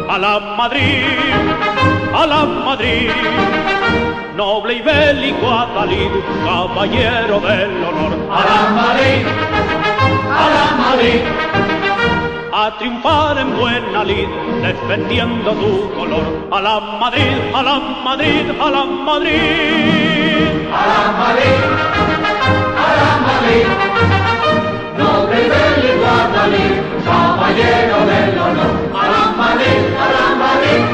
[0.09, 1.03] A la Madrid,
[2.13, 3.09] a la Madrid,
[4.37, 6.13] noble y bélico Adalid,
[6.45, 9.23] caballero del honor, a la Madrid,
[10.43, 11.21] a la Madrid,
[12.53, 14.29] a triunfar en buena lid,
[14.61, 21.61] defendiendo tu color, a la Madrid, a la Madrid, a la Madrid, a la Madrid,
[22.83, 24.24] a la Madrid,
[24.97, 26.45] noble rey y guarda
[27.05, 28.75] caballero del honor.
[28.93, 29.71] Arambalí,
[30.05, 30.84] arambalí.